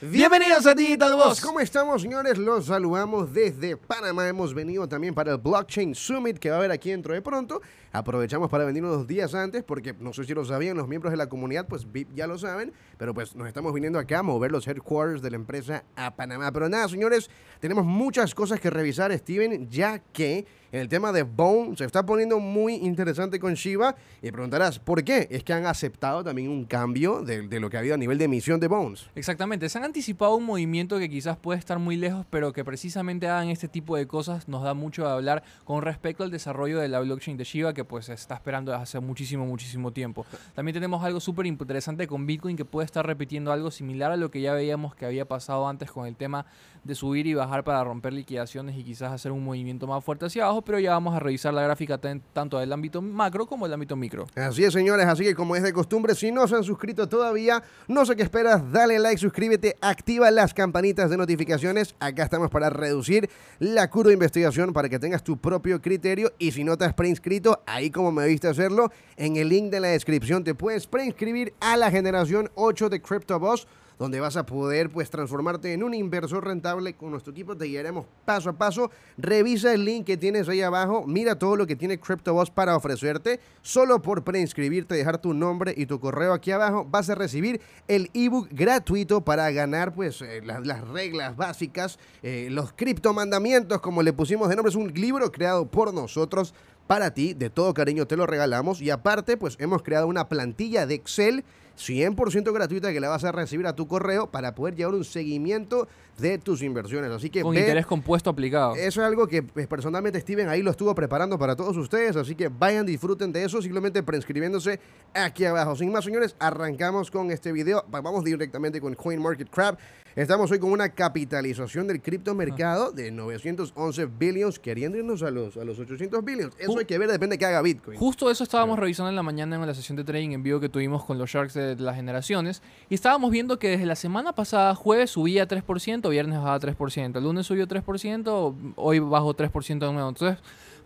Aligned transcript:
Bienvenidos 0.00 0.64
a 0.64 0.74
Digital 0.74 1.16
Boss. 1.16 1.40
¿Cómo 1.40 1.58
estamos, 1.58 2.02
señores? 2.02 2.38
Los 2.38 2.66
saludamos 2.66 3.32
desde 3.32 3.76
Panamá. 3.76 4.28
Hemos 4.28 4.54
venido 4.54 4.86
también 4.86 5.12
para 5.12 5.32
el 5.32 5.38
Blockchain 5.38 5.92
Summit 5.96 6.38
que 6.38 6.50
va 6.50 6.56
a 6.56 6.58
haber 6.60 6.70
aquí 6.70 6.90
dentro 6.90 7.14
de 7.14 7.20
pronto. 7.20 7.60
Aprovechamos 7.90 8.48
para 8.48 8.64
venir 8.64 8.84
unos 8.84 9.08
días 9.08 9.34
antes 9.34 9.64
porque 9.64 9.92
no 9.92 10.12
sé 10.12 10.22
si 10.22 10.34
lo 10.34 10.44
sabían 10.44 10.76
los 10.76 10.86
miembros 10.86 11.10
de 11.10 11.16
la 11.16 11.28
comunidad, 11.28 11.66
pues 11.66 11.90
VIP 11.90 12.14
ya 12.14 12.28
lo 12.28 12.38
saben, 12.38 12.72
pero 12.96 13.12
pues 13.12 13.34
nos 13.34 13.48
estamos 13.48 13.74
viniendo 13.74 13.98
acá 13.98 14.20
a 14.20 14.22
mover 14.22 14.52
los 14.52 14.68
headquarters 14.68 15.20
de 15.20 15.30
la 15.30 15.36
empresa 15.36 15.84
a 15.96 16.14
Panamá. 16.14 16.52
Pero 16.52 16.68
nada, 16.68 16.88
señores, 16.88 17.28
tenemos 17.58 17.84
muchas 17.84 18.36
cosas 18.36 18.60
que 18.60 18.70
revisar, 18.70 19.12
Steven, 19.18 19.68
ya 19.68 19.98
que 19.98 20.46
el 20.80 20.88
tema 20.88 21.12
de 21.12 21.22
Bone 21.22 21.76
se 21.76 21.84
está 21.84 22.04
poniendo 22.04 22.40
muy 22.40 22.74
interesante 22.74 23.38
con 23.38 23.54
Shiba 23.54 23.94
y 24.20 24.32
preguntarás, 24.32 24.80
¿por 24.80 25.04
qué? 25.04 25.28
Es 25.30 25.44
que 25.44 25.52
han 25.52 25.66
aceptado 25.66 26.24
también 26.24 26.48
un 26.48 26.64
cambio 26.64 27.22
de, 27.22 27.60
lo 27.60 27.70
que 27.70 27.76
ha 27.76 27.80
habido 27.80 27.94
a 27.94 27.98
nivel 27.98 28.18
de 28.18 28.24
emisión 28.24 28.58
de 28.58 28.66
Bones. 28.66 29.06
Exactamente, 29.14 29.68
se 29.68 29.78
han 29.78 29.84
anticipado 29.84 30.34
un 30.34 30.44
movimiento 30.44 30.98
que 30.98 31.08
quizás 31.08 31.36
puede 31.36 31.60
estar 31.60 31.78
muy 31.78 31.96
lejos, 31.96 32.26
pero 32.28 32.52
que 32.52 32.64
precisamente 32.64 33.28
hagan 33.28 33.50
este 33.50 33.68
tipo 33.68 33.96
de 33.96 34.08
cosas 34.08 34.48
nos 34.48 34.64
da 34.64 34.74
mucho 34.74 35.06
a 35.06 35.12
hablar 35.12 35.44
con 35.62 35.80
respecto 35.80 36.24
al 36.24 36.32
desarrollo 36.32 36.80
de 36.80 36.88
la 36.88 36.98
blockchain 36.98 37.36
de 37.36 37.44
Shiba, 37.44 37.72
que 37.72 37.84
pues 37.84 38.06
se 38.06 38.14
está 38.14 38.34
esperando 38.34 38.72
desde 38.72 38.82
hace 38.82 38.98
muchísimo, 38.98 39.46
muchísimo 39.46 39.92
tiempo. 39.92 40.26
También 40.56 40.74
tenemos 40.74 41.04
algo 41.04 41.20
súper 41.20 41.46
interesante 41.46 42.08
con 42.08 42.26
Bitcoin 42.26 42.56
que 42.56 42.64
puede 42.64 42.86
estar 42.86 43.06
repitiendo 43.06 43.52
algo 43.52 43.70
similar 43.70 44.10
a 44.10 44.16
lo 44.16 44.28
que 44.32 44.40
ya 44.40 44.52
veíamos 44.54 44.96
que 44.96 45.06
había 45.06 45.24
pasado 45.24 45.68
antes 45.68 45.88
con 45.92 46.08
el 46.08 46.16
tema 46.16 46.46
de 46.82 46.94
subir 46.96 47.28
y 47.28 47.34
bajar 47.34 47.62
para 47.62 47.82
romper 47.84 48.12
liquidaciones 48.12 48.76
y 48.76 48.82
quizás 48.82 49.12
hacer 49.12 49.30
un 49.30 49.44
movimiento 49.44 49.86
más 49.86 50.04
fuerte 50.04 50.26
hacia 50.26 50.44
abajo, 50.44 50.63
pero 50.64 50.78
ya 50.78 50.90
vamos 50.90 51.14
a 51.14 51.20
revisar 51.20 51.52
la 51.54 51.62
gráfica 51.62 51.98
tanto 51.98 52.58
del 52.58 52.72
ámbito 52.72 53.02
macro 53.02 53.46
como 53.46 53.66
del 53.66 53.74
ámbito 53.74 53.96
micro. 53.96 54.26
Así 54.34 54.64
es, 54.64 54.72
señores, 54.72 55.06
así 55.06 55.24
que 55.24 55.34
como 55.34 55.56
es 55.56 55.62
de 55.62 55.72
costumbre, 55.72 56.14
si 56.14 56.32
no 56.32 56.48
se 56.48 56.56
han 56.56 56.64
suscrito 56.64 57.08
todavía, 57.08 57.62
no 57.88 58.04
sé 58.06 58.16
qué 58.16 58.22
esperas, 58.22 58.72
dale 58.72 58.98
like, 58.98 59.18
suscríbete, 59.18 59.76
activa 59.80 60.30
las 60.30 60.54
campanitas 60.54 61.10
de 61.10 61.16
notificaciones. 61.16 61.94
Acá 62.00 62.24
estamos 62.24 62.50
para 62.50 62.70
reducir 62.70 63.28
la 63.58 63.90
curva 63.90 64.08
de 64.08 64.14
investigación 64.14 64.72
para 64.72 64.88
que 64.88 64.98
tengas 64.98 65.22
tu 65.22 65.36
propio 65.36 65.80
criterio 65.80 66.32
y 66.38 66.52
si 66.52 66.64
no 66.64 66.76
te 66.76 66.84
has 66.84 66.94
preinscrito, 66.94 67.62
ahí 67.66 67.90
como 67.90 68.12
me 68.12 68.26
viste 68.26 68.48
hacerlo, 68.48 68.90
en 69.16 69.36
el 69.36 69.48
link 69.48 69.70
de 69.70 69.80
la 69.80 69.88
descripción 69.88 70.44
te 70.44 70.54
puedes 70.54 70.86
preinscribir 70.86 71.54
a 71.60 71.76
la 71.76 71.90
generación 71.90 72.50
8 72.54 72.88
de 72.88 73.00
CryptoBoss 73.00 73.66
donde 73.98 74.20
vas 74.20 74.36
a 74.36 74.46
poder 74.46 74.90
pues 74.90 75.10
transformarte 75.10 75.72
en 75.72 75.82
un 75.82 75.94
inversor 75.94 76.44
rentable 76.44 76.94
con 76.94 77.10
nuestro 77.10 77.32
equipo. 77.32 77.56
Te 77.56 77.66
guiaremos 77.66 78.06
paso 78.24 78.50
a 78.50 78.52
paso. 78.54 78.90
Revisa 79.16 79.72
el 79.72 79.84
link 79.84 80.06
que 80.06 80.16
tienes 80.16 80.48
ahí 80.48 80.62
abajo. 80.62 81.04
Mira 81.06 81.38
todo 81.38 81.56
lo 81.56 81.66
que 81.66 81.76
tiene 81.76 81.98
CryptoBoss 81.98 82.50
para 82.50 82.76
ofrecerte. 82.76 83.40
Solo 83.62 84.02
por 84.02 84.24
preinscribirte, 84.24 84.94
dejar 84.94 85.18
tu 85.18 85.34
nombre 85.34 85.74
y 85.76 85.86
tu 85.86 86.00
correo 86.00 86.32
aquí 86.32 86.50
abajo, 86.50 86.86
vas 86.90 87.08
a 87.10 87.14
recibir 87.14 87.60
el 87.88 88.10
ebook 88.14 88.48
gratuito 88.50 89.20
para 89.22 89.50
ganar 89.50 89.94
pues 89.94 90.20
eh, 90.22 90.42
las, 90.44 90.86
reglas 90.88 91.36
básicas, 91.36 91.98
eh, 92.22 92.48
los 92.50 92.72
criptomandamientos, 92.72 93.80
como 93.80 94.02
le 94.02 94.12
pusimos 94.12 94.48
de 94.48 94.56
nombre. 94.56 94.70
Es 94.70 94.76
un 94.76 94.92
libro 94.92 95.30
creado 95.30 95.66
por 95.66 95.94
nosotros 95.94 96.54
para 96.86 97.12
ti. 97.12 97.34
De 97.34 97.50
todo 97.50 97.74
cariño 97.74 98.06
te 98.06 98.16
lo 98.16 98.26
regalamos. 98.26 98.80
Y 98.80 98.90
aparte, 98.90 99.36
pues 99.36 99.56
hemos 99.58 99.82
creado 99.82 100.06
una 100.06 100.28
plantilla 100.28 100.86
de 100.86 100.94
Excel 100.94 101.44
100% 101.76 102.52
gratuita 102.52 102.92
que 102.92 103.00
la 103.00 103.08
vas 103.08 103.24
a 103.24 103.32
recibir 103.32 103.66
a 103.66 103.74
tu 103.74 103.86
correo 103.86 104.30
para 104.30 104.54
poder 104.54 104.74
llevar 104.74 104.94
un 104.94 105.04
seguimiento 105.04 105.88
de 106.18 106.38
tus 106.38 106.62
inversiones. 106.62 107.10
Así 107.10 107.30
que 107.30 107.42
con 107.42 107.56
interés 107.56 107.86
compuesto 107.86 108.30
aplicado. 108.30 108.74
Eso 108.76 109.00
es 109.00 109.06
algo 109.06 109.26
que 109.26 109.42
pues, 109.42 109.66
personalmente 109.66 110.20
Steven 110.20 110.48
ahí 110.48 110.62
lo 110.62 110.70
estuvo 110.70 110.94
preparando 110.94 111.38
para 111.38 111.56
todos 111.56 111.76
ustedes, 111.76 112.16
así 112.16 112.34
que 112.34 112.48
vayan, 112.48 112.86
disfruten 112.86 113.32
de 113.32 113.44
eso, 113.44 113.60
simplemente 113.60 114.02
preinscribiéndose 114.02 114.78
aquí 115.12 115.44
abajo. 115.44 115.76
Sin 115.76 115.92
más, 115.92 116.04
señores, 116.04 116.36
arrancamos 116.38 117.10
con 117.10 117.30
este 117.30 117.52
video. 117.52 117.84
Vamos 117.88 118.24
directamente 118.24 118.80
con 118.80 118.94
CoinMarketCap. 118.94 119.78
Estamos 120.16 120.48
hoy 120.52 120.60
con 120.60 120.70
una 120.70 120.90
capitalización 120.90 121.88
del 121.88 122.00
criptomercado 122.00 122.92
de 122.92 123.10
911 123.10 124.06
billions, 124.06 124.60
queriendo 124.60 124.96
irnos 124.96 125.24
a 125.24 125.30
los, 125.32 125.56
a 125.56 125.64
los 125.64 125.76
800 125.76 126.24
billions. 126.24 126.54
Eso 126.56 126.78
hay 126.78 126.84
que 126.84 126.96
ver, 126.98 127.10
depende 127.10 127.34
de 127.34 127.38
que 127.38 127.46
haga 127.46 127.60
Bitcoin. 127.62 127.98
Justo 127.98 128.30
eso 128.30 128.44
estábamos 128.44 128.78
revisando 128.78 129.10
en 129.10 129.16
la 129.16 129.24
mañana 129.24 129.56
en 129.56 129.66
la 129.66 129.74
sesión 129.74 129.96
de 129.96 130.04
trading 130.04 130.30
en 130.30 130.44
vivo 130.44 130.60
que 130.60 130.68
tuvimos 130.68 131.04
con 131.04 131.18
los 131.18 131.28
Sharks 131.28 131.54
de 131.54 131.63
las 131.78 131.96
generaciones. 131.96 132.62
Y 132.88 132.94
estábamos 132.94 133.30
viendo 133.30 133.58
que 133.58 133.70
desde 133.70 133.86
la 133.86 133.96
semana 133.96 134.34
pasada, 134.34 134.74
jueves, 134.74 135.10
subía 135.10 135.48
3%, 135.48 136.08
viernes 136.10 136.38
bajaba 136.38 136.60
3%, 136.60 137.16
el 137.16 137.24
lunes 137.24 137.46
subió 137.46 137.66
3%, 137.66 138.74
hoy 138.76 138.98
bajó 138.98 139.34
3% 139.34 139.78
de 139.78 139.92
nuevo. 139.92 140.08
Entonces, 140.08 140.38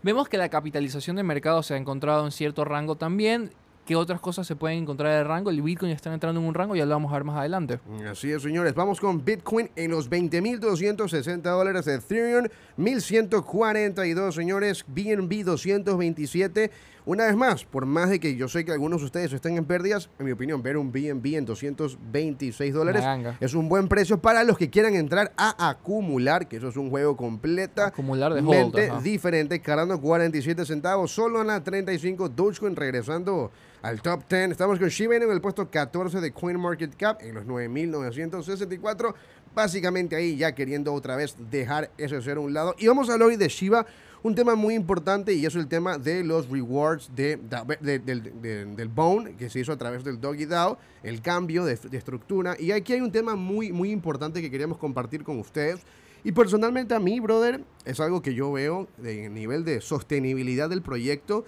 vemos 0.03 0.29
que 0.29 0.37
la 0.37 0.49
capitalización 0.49 1.15
de 1.15 1.23
mercado 1.23 1.63
se 1.63 1.73
ha 1.73 1.77
encontrado 1.77 2.25
en 2.25 2.31
cierto 2.31 2.65
rango 2.65 2.95
también 2.95 3.51
qué 3.89 3.95
otras 3.95 4.21
cosas 4.21 4.45
se 4.45 4.55
pueden 4.55 4.77
encontrar 4.77 5.13
en 5.13 5.19
el 5.21 5.25
rango. 5.25 5.49
El 5.49 5.63
Bitcoin 5.63 5.91
está 5.91 6.13
entrando 6.13 6.39
en 6.39 6.45
un 6.45 6.53
rango, 6.53 6.75
ya 6.75 6.85
lo 6.85 6.91
vamos 6.91 7.09
a 7.11 7.15
ver 7.15 7.23
más 7.23 7.37
adelante. 7.37 7.79
Así 8.07 8.31
es, 8.31 8.43
señores. 8.43 8.75
Vamos 8.75 8.99
con 8.99 9.25
Bitcoin 9.25 9.71
en 9.75 9.89
los 9.89 10.11
20.260 10.11 11.41
dólares, 11.41 11.87
Ethereum 11.87 12.45
1.142, 12.77 14.31
señores, 14.31 14.85
BNB 14.87 15.43
227. 15.43 16.69
Una 17.09 17.25
vez 17.25 17.35
más, 17.35 17.65
por 17.65 17.87
más 17.87 18.11
de 18.11 18.19
que 18.19 18.35
yo 18.35 18.47
sé 18.47 18.63
que 18.63 18.71
algunos 18.71 19.01
de 19.01 19.05
ustedes 19.05 19.33
estén 19.33 19.57
en 19.57 19.65
pérdidas, 19.65 20.11
en 20.19 20.27
mi 20.27 20.31
opinión, 20.31 20.61
ver 20.61 20.77
un 20.77 20.91
BNB 20.91 21.37
en 21.37 21.45
226 21.45 22.71
dólares 22.71 23.03
es 23.39 23.55
un 23.55 23.67
buen 23.67 23.87
precio 23.87 24.21
para 24.21 24.43
los 24.43 24.59
que 24.59 24.69
quieran 24.69 24.93
entrar 24.93 25.33
a 25.35 25.69
acumular, 25.69 26.47
que 26.47 26.57
eso 26.57 26.67
es 26.67 26.77
un 26.77 26.91
juego 26.91 27.17
completamente 27.17 27.81
diferente, 29.01 29.59
cargando 29.59 29.99
47 29.99 30.63
centavos, 30.67 31.09
solo 31.09 31.41
en 31.41 31.47
la 31.47 31.63
35 31.63 32.29
Dogecoin, 32.29 32.75
regresando 32.75 33.49
al 33.81 34.03
top 34.03 34.25
10. 34.29 34.51
Estamos 34.51 34.77
con 34.77 34.89
Shiba 34.89 35.15
en 35.15 35.31
el 35.31 35.41
puesto 35.41 35.67
14 35.67 36.21
de 36.21 36.31
CoinMarketCap 36.31 37.23
en 37.23 37.33
los 37.33 37.45
9.964. 37.47 39.15
Básicamente 39.55 40.15
ahí 40.15 40.37
ya 40.37 40.53
queriendo 40.53 40.93
otra 40.93 41.15
vez 41.15 41.35
dejar 41.49 41.89
ese 41.97 42.21
ser 42.21 42.37
a 42.37 42.41
un 42.41 42.53
lado. 42.53 42.75
Y 42.77 42.85
vamos 42.85 43.09
a 43.09 43.13
hablar 43.13 43.29
hoy 43.29 43.35
de 43.35 43.47
Shiba 43.47 43.87
un 44.23 44.35
tema 44.35 44.55
muy 44.55 44.75
importante 44.75 45.33
y 45.33 45.45
es 45.45 45.55
el 45.55 45.67
tema 45.67 45.97
de 45.97 46.23
los 46.23 46.49
rewards 46.49 47.09
de, 47.15 47.37
del 47.37 48.87
Bone, 48.89 49.35
que 49.35 49.49
se 49.49 49.59
hizo 49.59 49.71
a 49.71 49.77
través 49.77 50.03
del 50.03 50.19
Doggy 50.19 50.45
DAO, 50.45 50.77
el 51.03 51.21
cambio 51.21 51.65
de, 51.65 51.73
estructura. 51.73 52.55
Y 52.59 52.71
aquí 52.71 52.93
hay 52.93 53.01
un 53.01 53.11
tema 53.11 53.35
muy, 53.35 53.71
muy 53.71 53.91
importante 53.91 54.41
que 54.41 54.51
queríamos 54.51 54.77
compartir 54.77 55.23
con 55.23 55.39
ustedes. 55.39 55.81
Y 56.23 56.33
personalmente 56.33 56.93
a 56.93 56.99
mí, 56.99 57.19
brother, 57.19 57.63
es 57.85 57.99
algo 58.01 58.21
que 58.21 58.33
yo 58.33 58.51
veo 58.51 58.87
de 58.97 59.29
nivel 59.29 59.63
de 59.63 59.79
sostenibilidad 59.79 60.69
del 60.69 60.81
proyecto 60.81 61.45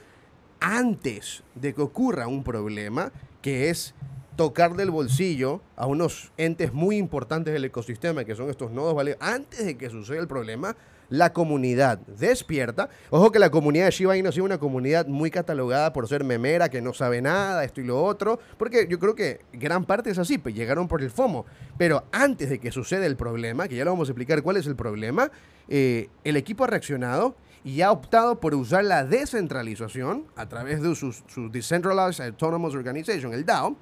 antes 0.61 1.43
de 1.55 1.73
que 1.73 1.81
ocurra 1.81 2.27
un 2.27 2.43
problema, 2.43 3.11
que 3.41 3.69
es 3.69 3.93
tocar 4.37 4.75
del 4.75 4.91
bolsillo 4.91 5.61
a 5.75 5.87
unos 5.87 6.31
entes 6.37 6.71
muy 6.71 6.97
importantes 6.97 7.53
del 7.53 7.65
ecosistema, 7.65 8.23
que 8.23 8.35
son 8.35 8.49
estos 8.49 8.71
nodos, 8.71 8.95
¿vale? 8.95 9.17
Antes 9.19 9.65
de 9.65 9.77
que 9.77 9.89
suceda 9.89 10.21
el 10.21 10.27
problema, 10.27 10.77
la 11.11 11.33
comunidad 11.33 11.99
despierta. 11.99 12.89
Ojo 13.09 13.31
que 13.31 13.37
la 13.37 13.51
comunidad 13.51 13.85
de 13.85 13.91
Shiba 13.91 14.17
Inu 14.17 14.29
ha 14.29 14.31
sido 14.31 14.45
una 14.45 14.57
comunidad 14.57 15.05
muy 15.07 15.29
catalogada 15.29 15.93
por 15.93 16.07
ser 16.07 16.23
memera, 16.23 16.69
que 16.69 16.81
no 16.81 16.93
sabe 16.93 17.21
nada, 17.21 17.63
esto 17.65 17.81
y 17.81 17.83
lo 17.83 18.01
otro, 18.01 18.39
porque 18.57 18.87
yo 18.89 18.97
creo 18.97 19.13
que 19.13 19.41
gran 19.53 19.85
parte 19.85 20.09
es 20.09 20.17
así, 20.17 20.37
pues 20.37 20.55
llegaron 20.55 20.87
por 20.87 21.01
el 21.01 21.11
FOMO. 21.11 21.45
Pero 21.77 22.05
antes 22.13 22.49
de 22.49 22.59
que 22.59 22.71
suceda 22.71 23.05
el 23.05 23.17
problema, 23.17 23.67
que 23.67 23.75
ya 23.75 23.83
lo 23.83 23.91
vamos 23.91 24.07
a 24.07 24.13
explicar 24.13 24.41
cuál 24.41 24.55
es 24.55 24.65
el 24.67 24.77
problema, 24.77 25.29
eh, 25.67 26.09
el 26.23 26.37
equipo 26.37 26.63
ha 26.63 26.67
reaccionado 26.67 27.35
y 27.65 27.81
ha 27.81 27.91
optado 27.91 28.39
por 28.39 28.55
usar 28.55 28.85
la 28.85 29.03
descentralización 29.03 30.25
a 30.37 30.47
través 30.47 30.81
de 30.81 30.95
su, 30.95 31.13
Decentralized 31.51 32.25
Autonomous 32.25 32.73
Organization, 32.73 33.33
el 33.33 33.45
DAO, 33.45 33.75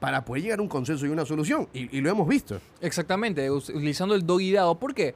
para 0.00 0.24
poder 0.24 0.42
llegar 0.42 0.58
a 0.58 0.62
un 0.62 0.68
consenso 0.68 1.06
y 1.06 1.08
una 1.08 1.24
solución. 1.24 1.68
Y, 1.72 2.00
lo 2.00 2.10
hemos 2.10 2.28
visto. 2.28 2.60
Exactamente, 2.80 3.48
utilizando 3.48 4.16
el 4.16 4.26
Doggy 4.26 4.52
DAO. 4.52 4.78
¿Por 4.78 4.92
qué? 4.92 5.14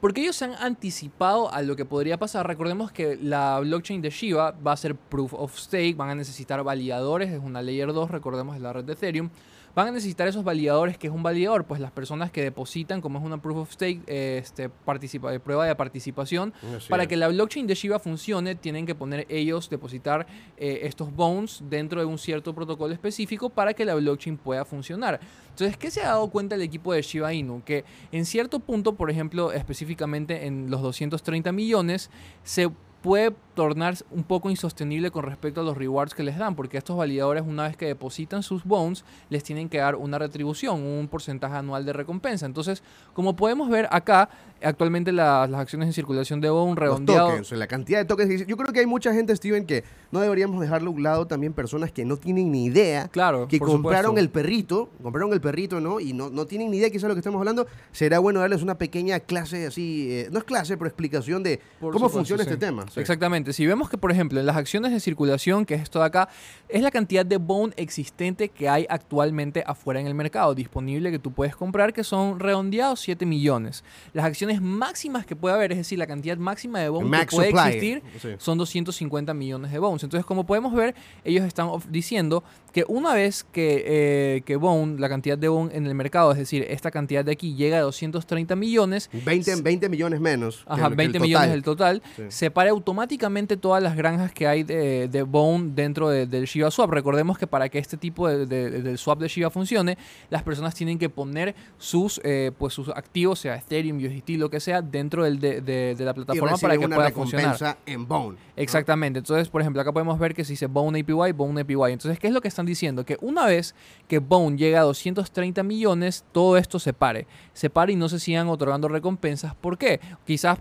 Porque 0.00 0.20
ellos 0.20 0.36
se 0.36 0.44
han 0.44 0.54
anticipado 0.54 1.52
a 1.52 1.62
lo 1.62 1.74
que 1.74 1.84
podría 1.84 2.18
pasar. 2.18 2.46
Recordemos 2.46 2.92
que 2.92 3.16
la 3.16 3.60
blockchain 3.60 4.02
de 4.02 4.10
Shiba 4.10 4.52
va 4.52 4.72
a 4.72 4.76
ser 4.76 4.94
proof 4.94 5.32
of 5.34 5.56
stake, 5.56 5.96
van 5.96 6.10
a 6.10 6.14
necesitar 6.14 6.62
validadores, 6.62 7.30
es 7.30 7.40
una 7.42 7.62
layer 7.62 7.92
2, 7.92 8.10
recordemos, 8.10 8.54
de 8.54 8.60
la 8.60 8.72
red 8.72 8.84
de 8.84 8.92
Ethereum 8.92 9.30
van 9.76 9.88
a 9.88 9.90
necesitar 9.92 10.26
esos 10.26 10.42
validadores. 10.42 10.96
que 10.96 11.06
es 11.06 11.12
un 11.12 11.22
validador? 11.22 11.66
Pues 11.66 11.80
las 11.80 11.92
personas 11.92 12.30
que 12.30 12.42
depositan, 12.42 13.02
como 13.02 13.18
es 13.18 13.24
una 13.24 13.40
proof 13.40 13.58
of 13.58 13.72
stake, 13.72 14.00
eh, 14.06 14.40
este, 14.42 14.70
participa, 14.70 15.30
de 15.30 15.38
prueba 15.38 15.66
de 15.66 15.76
participación. 15.76 16.54
para 16.88 17.06
que 17.06 17.14
la 17.14 17.28
blockchain 17.28 17.66
de 17.66 17.74
Shiba 17.74 17.98
funcione, 17.98 18.54
tienen 18.54 18.86
que 18.86 18.94
poner 18.94 19.26
ellos, 19.28 19.68
depositar 19.68 20.26
eh, 20.56 20.80
estos 20.84 21.14
bones 21.14 21.62
dentro 21.68 22.00
de 22.00 22.06
un 22.06 22.16
cierto 22.16 22.54
protocolo 22.54 22.94
específico 22.94 23.50
para 23.50 23.74
que 23.74 23.84
la 23.84 23.94
blockchain 23.94 24.38
pueda 24.38 24.64
funcionar. 24.64 25.20
Entonces, 25.50 25.76
¿qué 25.76 25.90
se 25.90 26.02
ha 26.02 26.08
dado 26.08 26.30
cuenta 26.30 26.54
el 26.54 26.62
equipo 26.62 26.94
de 26.94 27.02
Shiba 27.02 27.34
Inu? 27.34 27.62
Que 27.62 27.84
en 28.12 28.24
cierto 28.24 28.60
punto, 28.60 28.94
por 28.94 29.10
ejemplo, 29.10 29.52
específicamente 29.52 30.46
en 30.46 30.70
los 30.70 30.80
230 30.80 31.52
millones, 31.52 32.10
se 32.42 32.70
puede 33.06 33.32
tornar 33.54 33.94
un 34.10 34.24
poco 34.24 34.50
insostenible 34.50 35.12
con 35.12 35.22
respecto 35.22 35.60
a 35.60 35.64
los 35.64 35.76
rewards 35.76 36.12
que 36.12 36.24
les 36.24 36.36
dan, 36.36 36.56
porque 36.56 36.76
estos 36.76 36.96
validadores 36.96 37.44
una 37.46 37.62
vez 37.62 37.76
que 37.76 37.86
depositan 37.86 38.42
sus 38.42 38.64
bones, 38.64 39.04
les 39.30 39.44
tienen 39.44 39.68
que 39.68 39.78
dar 39.78 39.94
una 39.94 40.18
retribución, 40.18 40.82
un 40.82 41.06
porcentaje 41.06 41.54
anual 41.54 41.86
de 41.86 41.92
recompensa. 41.92 42.46
Entonces, 42.46 42.82
como 43.14 43.36
podemos 43.36 43.68
ver 43.68 43.86
acá, 43.92 44.28
actualmente 44.62 45.12
las 45.12 45.52
acciones 45.52 45.86
en 45.86 45.92
circulación 45.92 46.40
de 46.40 46.50
bone 46.50 46.74
redondeado... 46.74 47.28
Los 47.28 47.30
tokens, 47.30 47.52
la 47.52 47.66
cantidad 47.66 47.98
de 47.98 48.04
tokens. 48.04 48.46
Yo 48.46 48.56
creo 48.56 48.72
que 48.72 48.80
hay 48.80 48.86
mucha 48.86 49.12
gente, 49.12 49.34
Steven, 49.34 49.66
que 49.66 49.84
no 50.10 50.20
deberíamos 50.20 50.60
dejarlo 50.60 50.90
a 50.90 50.94
un 50.94 51.02
lado 51.02 51.26
también 51.26 51.52
personas 51.52 51.92
que 51.92 52.04
no 52.04 52.16
tienen 52.16 52.50
ni 52.50 52.66
idea, 52.66 53.08
claro, 53.08 53.48
que 53.48 53.58
compraron 53.58 54.18
el 54.18 54.30
perrito, 54.30 54.90
compraron 55.02 55.32
el 55.32 55.40
perrito, 55.40 55.80
¿no? 55.80 56.00
Y 56.00 56.12
no, 56.12 56.30
no 56.30 56.46
tienen 56.46 56.70
ni 56.70 56.78
idea 56.78 56.90
quizás 56.90 57.02
de 57.02 57.08
lo 57.08 57.14
que 57.14 57.20
estamos 57.20 57.38
hablando. 57.38 57.66
Será 57.92 58.18
bueno 58.18 58.40
darles 58.40 58.62
una 58.62 58.78
pequeña 58.78 59.20
clase 59.20 59.66
así, 59.66 60.08
eh, 60.10 60.28
no 60.30 60.38
es 60.38 60.44
clase, 60.44 60.76
pero 60.76 60.88
explicación 60.88 61.42
de 61.42 61.60
cómo 61.80 62.08
funciona 62.08 62.42
este 62.42 62.56
tema. 62.56 62.84
Exactamente. 62.96 63.52
Si 63.52 63.66
vemos 63.66 63.88
que, 63.88 63.98
por 63.98 64.10
ejemplo, 64.10 64.40
en 64.40 64.46
las 64.46 64.56
acciones 64.56 64.92
de 64.92 65.00
circulación, 65.00 65.64
que 65.64 65.74
es 65.74 65.82
esto 65.82 65.98
de 66.00 66.06
acá, 66.06 66.28
es 66.68 66.82
la 66.82 66.90
cantidad 66.90 67.24
de 67.24 67.36
bone 67.36 67.74
existente 67.76 68.48
que 68.48 68.68
hay 68.68 68.86
actualmente 68.88 69.62
afuera 69.66 70.00
en 70.00 70.06
el 70.06 70.14
mercado, 70.14 70.54
disponible 70.54 71.10
que 71.10 71.18
tú 71.18 71.32
puedes 71.32 71.56
comprar, 71.56 71.92
que 71.92 72.04
son 72.04 72.40
redondeados 72.40 73.00
7 73.00 73.26
millones. 73.26 73.84
Las 74.12 74.24
acciones 74.24 74.55
máximas 74.60 75.26
que 75.26 75.36
puede 75.36 75.54
haber, 75.54 75.72
es 75.72 75.78
decir, 75.78 75.98
la 75.98 76.06
cantidad 76.06 76.36
máxima 76.36 76.80
de 76.80 76.88
bones 76.88 77.26
que 77.26 77.36
puede 77.36 77.50
existir, 77.50 78.02
son 78.38 78.58
250 78.58 79.34
millones 79.34 79.72
de 79.72 79.78
bones. 79.78 80.02
Entonces, 80.02 80.26
como 80.26 80.46
podemos 80.46 80.74
ver, 80.74 80.94
ellos 81.24 81.44
están 81.44 81.68
diciendo 81.88 82.44
que 82.72 82.84
una 82.88 83.14
vez 83.14 83.44
que, 83.52 83.84
eh, 83.86 84.42
que 84.44 84.56
Bone, 84.56 84.98
la 84.98 85.08
cantidad 85.08 85.38
de 85.38 85.48
Bone 85.48 85.74
en 85.74 85.86
el 85.86 85.94
mercado, 85.94 86.32
es 86.32 86.38
decir, 86.38 86.66
esta 86.68 86.90
cantidad 86.90 87.24
de 87.24 87.32
aquí 87.32 87.54
llega 87.54 87.78
a 87.78 87.80
230 87.80 88.54
millones. 88.54 89.08
20, 89.24 89.62
20 89.62 89.88
millones 89.88 90.20
menos. 90.20 90.62
Ajá, 90.66 90.90
20 90.90 91.18
millones 91.20 91.50
del 91.50 91.62
total. 91.62 92.02
Separe 92.28 92.70
automáticamente 92.70 93.56
todas 93.56 93.82
las 93.82 93.96
granjas 93.96 94.32
que 94.32 94.46
hay 94.46 94.62
de, 94.62 95.08
de 95.08 95.22
Bone 95.22 95.70
dentro 95.74 96.10
del 96.10 96.44
Shiba 96.44 96.70
Swap. 96.70 96.90
Recordemos 96.90 97.38
que 97.38 97.46
para 97.46 97.68
que 97.68 97.78
este 97.78 97.96
tipo 97.96 98.28
de, 98.28 98.46
del 98.46 98.98
swap 98.98 99.20
de 99.20 99.28
Shiba 99.28 99.50
funcione, 99.50 99.96
las 100.30 100.42
personas 100.42 100.74
tienen 100.74 100.98
que 100.98 101.08
poner 101.08 101.54
sus, 101.78 102.20
eh, 102.24 102.52
pues 102.58 102.74
sus 102.74 102.88
activos, 102.90 103.38
sea 103.38 103.56
Ethereum, 103.56 103.98
USDT, 103.98 104.35
lo 104.36 104.50
que 104.50 104.60
sea, 104.60 104.82
dentro 104.82 105.24
del, 105.24 105.38
de, 105.38 105.96
la 105.98 106.14
plataforma 106.14 106.56
para 106.56 106.78
que 106.78 106.88
pueda 106.88 107.10
funcionar. 107.10 107.78
en 107.86 108.06
Bone. 108.06 108.38
Exactamente. 108.56 109.18
Entonces, 109.18 109.48
por 109.48 109.60
ejemplo, 109.60 109.80
acá 109.82 109.92
podemos 109.92 110.18
ver 110.18 110.34
que 110.34 110.44
si 110.44 110.54
dice 110.54 110.66
Bone 110.66 111.00
APY, 111.00 111.32
Bone 111.32 111.60
APY. 111.60 111.92
Entonces, 111.92 112.18
¿qué 112.18 112.28
es 112.28 112.32
lo 112.32 112.40
que 112.40 112.48
están 112.48 112.66
diciendo 112.66 113.04
que 113.04 113.18
una 113.20 113.46
vez 113.46 113.74
que 114.08 114.18
Bone 114.18 114.56
llega 114.56 114.80
a 114.80 114.82
230 114.84 115.62
millones, 115.62 116.24
todo 116.32 116.56
esto 116.56 116.78
se 116.78 116.92
pare. 116.92 117.26
Se 117.52 117.70
pare 117.70 117.92
y 117.92 117.96
no 117.96 118.08
se 118.08 118.18
sigan 118.18 118.48
otorgando 118.48 118.88
recompensas. 118.88 119.54
¿Por 119.54 119.78
qué? 119.78 120.00
Quizás 120.24 120.58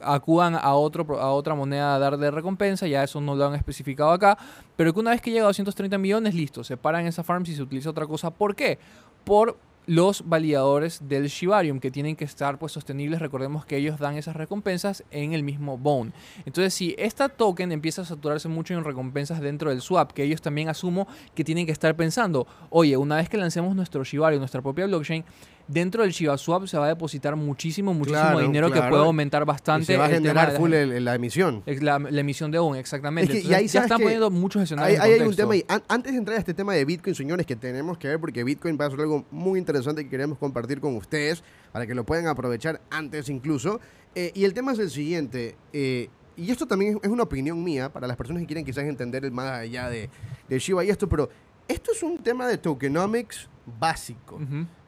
acudan 0.00 0.54
a, 0.54 0.74
otro, 0.74 1.20
a 1.20 1.32
otra 1.32 1.54
moneda 1.54 1.94
a 1.94 1.98
dar 1.98 2.16
de 2.16 2.30
recompensa, 2.30 2.86
ya 2.86 3.02
eso 3.02 3.20
no 3.20 3.34
lo 3.34 3.46
han 3.46 3.54
especificado 3.54 4.10
acá, 4.10 4.38
pero 4.76 4.92
que 4.92 5.00
una 5.00 5.10
vez 5.10 5.20
que 5.20 5.30
llega 5.30 5.44
a 5.44 5.48
230 5.48 5.98
millones, 5.98 6.34
listo, 6.34 6.64
se 6.64 6.76
paran 6.76 7.06
esa 7.06 7.22
farm 7.22 7.46
si 7.46 7.54
se 7.54 7.62
utiliza 7.62 7.90
otra 7.90 8.06
cosa. 8.06 8.30
¿Por 8.30 8.54
qué? 8.54 8.78
Por 9.24 9.56
los 9.86 10.28
validadores 10.28 11.00
del 11.08 11.26
Shibarium 11.26 11.80
que 11.80 11.90
tienen 11.90 12.16
que 12.16 12.24
estar 12.24 12.58
pues 12.58 12.72
sostenibles. 12.72 13.20
Recordemos 13.20 13.64
que 13.64 13.76
ellos 13.76 13.98
dan 13.98 14.16
esas 14.16 14.36
recompensas 14.36 15.04
en 15.10 15.32
el 15.32 15.42
mismo 15.42 15.78
Bone. 15.78 16.12
Entonces, 16.46 16.74
si 16.74 16.94
esta 16.98 17.28
token 17.28 17.72
empieza 17.72 18.02
a 18.02 18.04
saturarse 18.04 18.48
mucho 18.48 18.74
en 18.74 18.84
recompensas 18.84 19.40
dentro 19.40 19.70
del 19.70 19.80
swap, 19.80 20.12
que 20.12 20.22
ellos 20.22 20.40
también 20.40 20.68
asumo 20.68 21.08
que 21.34 21.44
tienen 21.44 21.66
que 21.66 21.72
estar 21.72 21.96
pensando, 21.96 22.46
oye, 22.70 22.96
una 22.96 23.16
vez 23.16 23.28
que 23.28 23.36
lancemos 23.36 23.74
nuestro 23.74 24.04
Shibarium, 24.04 24.40
nuestra 24.40 24.62
propia 24.62 24.86
blockchain, 24.86 25.24
dentro 25.72 26.02
del 26.02 26.12
Shiba 26.12 26.36
Swap 26.36 26.66
se 26.66 26.76
va 26.76 26.86
a 26.86 26.88
depositar 26.88 27.34
muchísimo, 27.36 27.94
muchísimo 27.94 28.40
dinero 28.40 28.70
que 28.70 28.80
puede 28.82 29.02
aumentar 29.02 29.44
bastante. 29.44 29.86
se 29.86 29.96
va 29.96 30.06
a 30.06 30.08
generar 30.08 30.56
full 30.56 30.70
la 30.72 31.14
emisión. 31.14 31.62
La, 31.66 31.96
emisión 31.96 32.50
de 32.50 32.58
ON, 32.58 32.76
exactamente. 32.76 33.42
ya 33.42 33.58
están 33.58 34.00
poniendo 34.00 34.30
muchos 34.30 34.62
escenarios. 34.62 35.00
Hay, 35.00 35.12
hay 35.12 35.20
un 35.20 35.34
tema 35.34 35.54
ahí. 35.54 35.64
antes 35.88 36.12
de 36.12 36.18
entrar 36.18 36.36
a 36.36 36.40
este 36.40 36.54
tema 36.54 36.74
de 36.74 36.84
Bitcoin, 36.84 37.14
señores, 37.14 37.46
que 37.46 37.56
tenemos 37.56 37.98
que 37.98 38.08
ver, 38.08 38.20
porque 38.20 38.44
Bitcoin 38.44 38.78
va 38.80 38.86
a 38.86 38.90
ser 38.90 39.00
algo 39.00 39.24
muy 39.30 39.58
interesante 39.58 40.04
que 40.04 40.10
queremos 40.10 40.38
compartir 40.38 40.80
con 40.80 40.96
ustedes, 40.96 41.42
para 41.72 41.86
que 41.86 41.94
lo 41.94 42.04
puedan 42.04 42.26
aprovechar 42.26 42.80
antes 42.90 43.28
incluso. 43.28 43.80
Eh, 44.14 44.30
y 44.34 44.44
el 44.44 44.54
tema 44.54 44.72
es 44.72 44.78
el 44.78 44.90
siguiente. 44.90 45.56
Eh, 45.72 46.08
y 46.36 46.50
esto 46.50 46.66
también 46.66 46.98
es 47.02 47.10
una 47.10 47.24
opinión 47.24 47.62
mía 47.62 47.92
para 47.92 48.06
las 48.06 48.16
personas 48.16 48.40
que 48.42 48.46
quieren 48.46 48.64
quizás 48.64 48.84
entender 48.84 49.24
el 49.24 49.32
más 49.32 49.52
allá 49.52 49.88
de, 49.88 50.08
de 50.48 50.58
Shiba 50.58 50.84
y 50.84 50.90
esto, 50.90 51.08
pero 51.08 51.28
esto 51.68 51.92
es 51.92 52.02
un 52.02 52.18
tema 52.18 52.46
de 52.46 52.58
tokenomics 52.58 53.48
básico. 53.78 54.38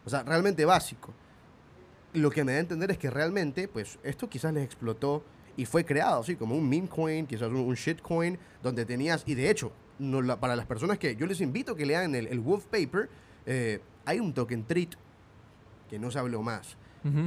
O 0.05 0.11
sea, 0.11 0.23
realmente 0.23 0.65
básico. 0.65 1.13
Lo 2.13 2.31
que 2.31 2.45
me 2.45 2.53
da 2.53 2.59
a 2.59 2.61
entender 2.61 2.91
es 2.91 2.99
que 2.99 3.11
realmente, 3.11 3.69
pues, 3.69 3.99
esto 4.03 4.29
quizás 4.29 4.53
les 4.53 4.65
explotó 4.65 5.25
y 5.57 5.65
fue 5.67 5.85
creado, 5.85 6.21
así 6.21 6.37
como 6.37 6.57
un 6.57 6.69
meme 6.69 6.89
coin, 6.89 7.27
quizás 7.27 7.49
un, 7.49 7.75
shitcoin, 7.75 8.39
donde 8.63 8.85
tenías, 8.85 9.23
y 9.27 9.35
de 9.35 9.51
hecho, 9.51 9.73
no, 9.99 10.39
para 10.39 10.57
las 10.57 10.67
personas 10.67 10.99
que 10.99 11.15
yo 11.17 11.27
les 11.27 11.41
invito 11.41 11.73
a 11.73 11.77
que 11.77 11.87
lean 11.87 12.15
el, 12.15 12.27
el 12.27 12.41
Wolf 12.41 12.67
Paper, 12.67 13.09
eh, 13.47 13.81
hay 14.05 14.21
un 14.21 14.33
token 14.33 14.65
treat 14.65 14.95
que 15.89 15.99
no 15.99 16.11
se 16.11 16.19
habló 16.19 16.43
más. 16.43 16.77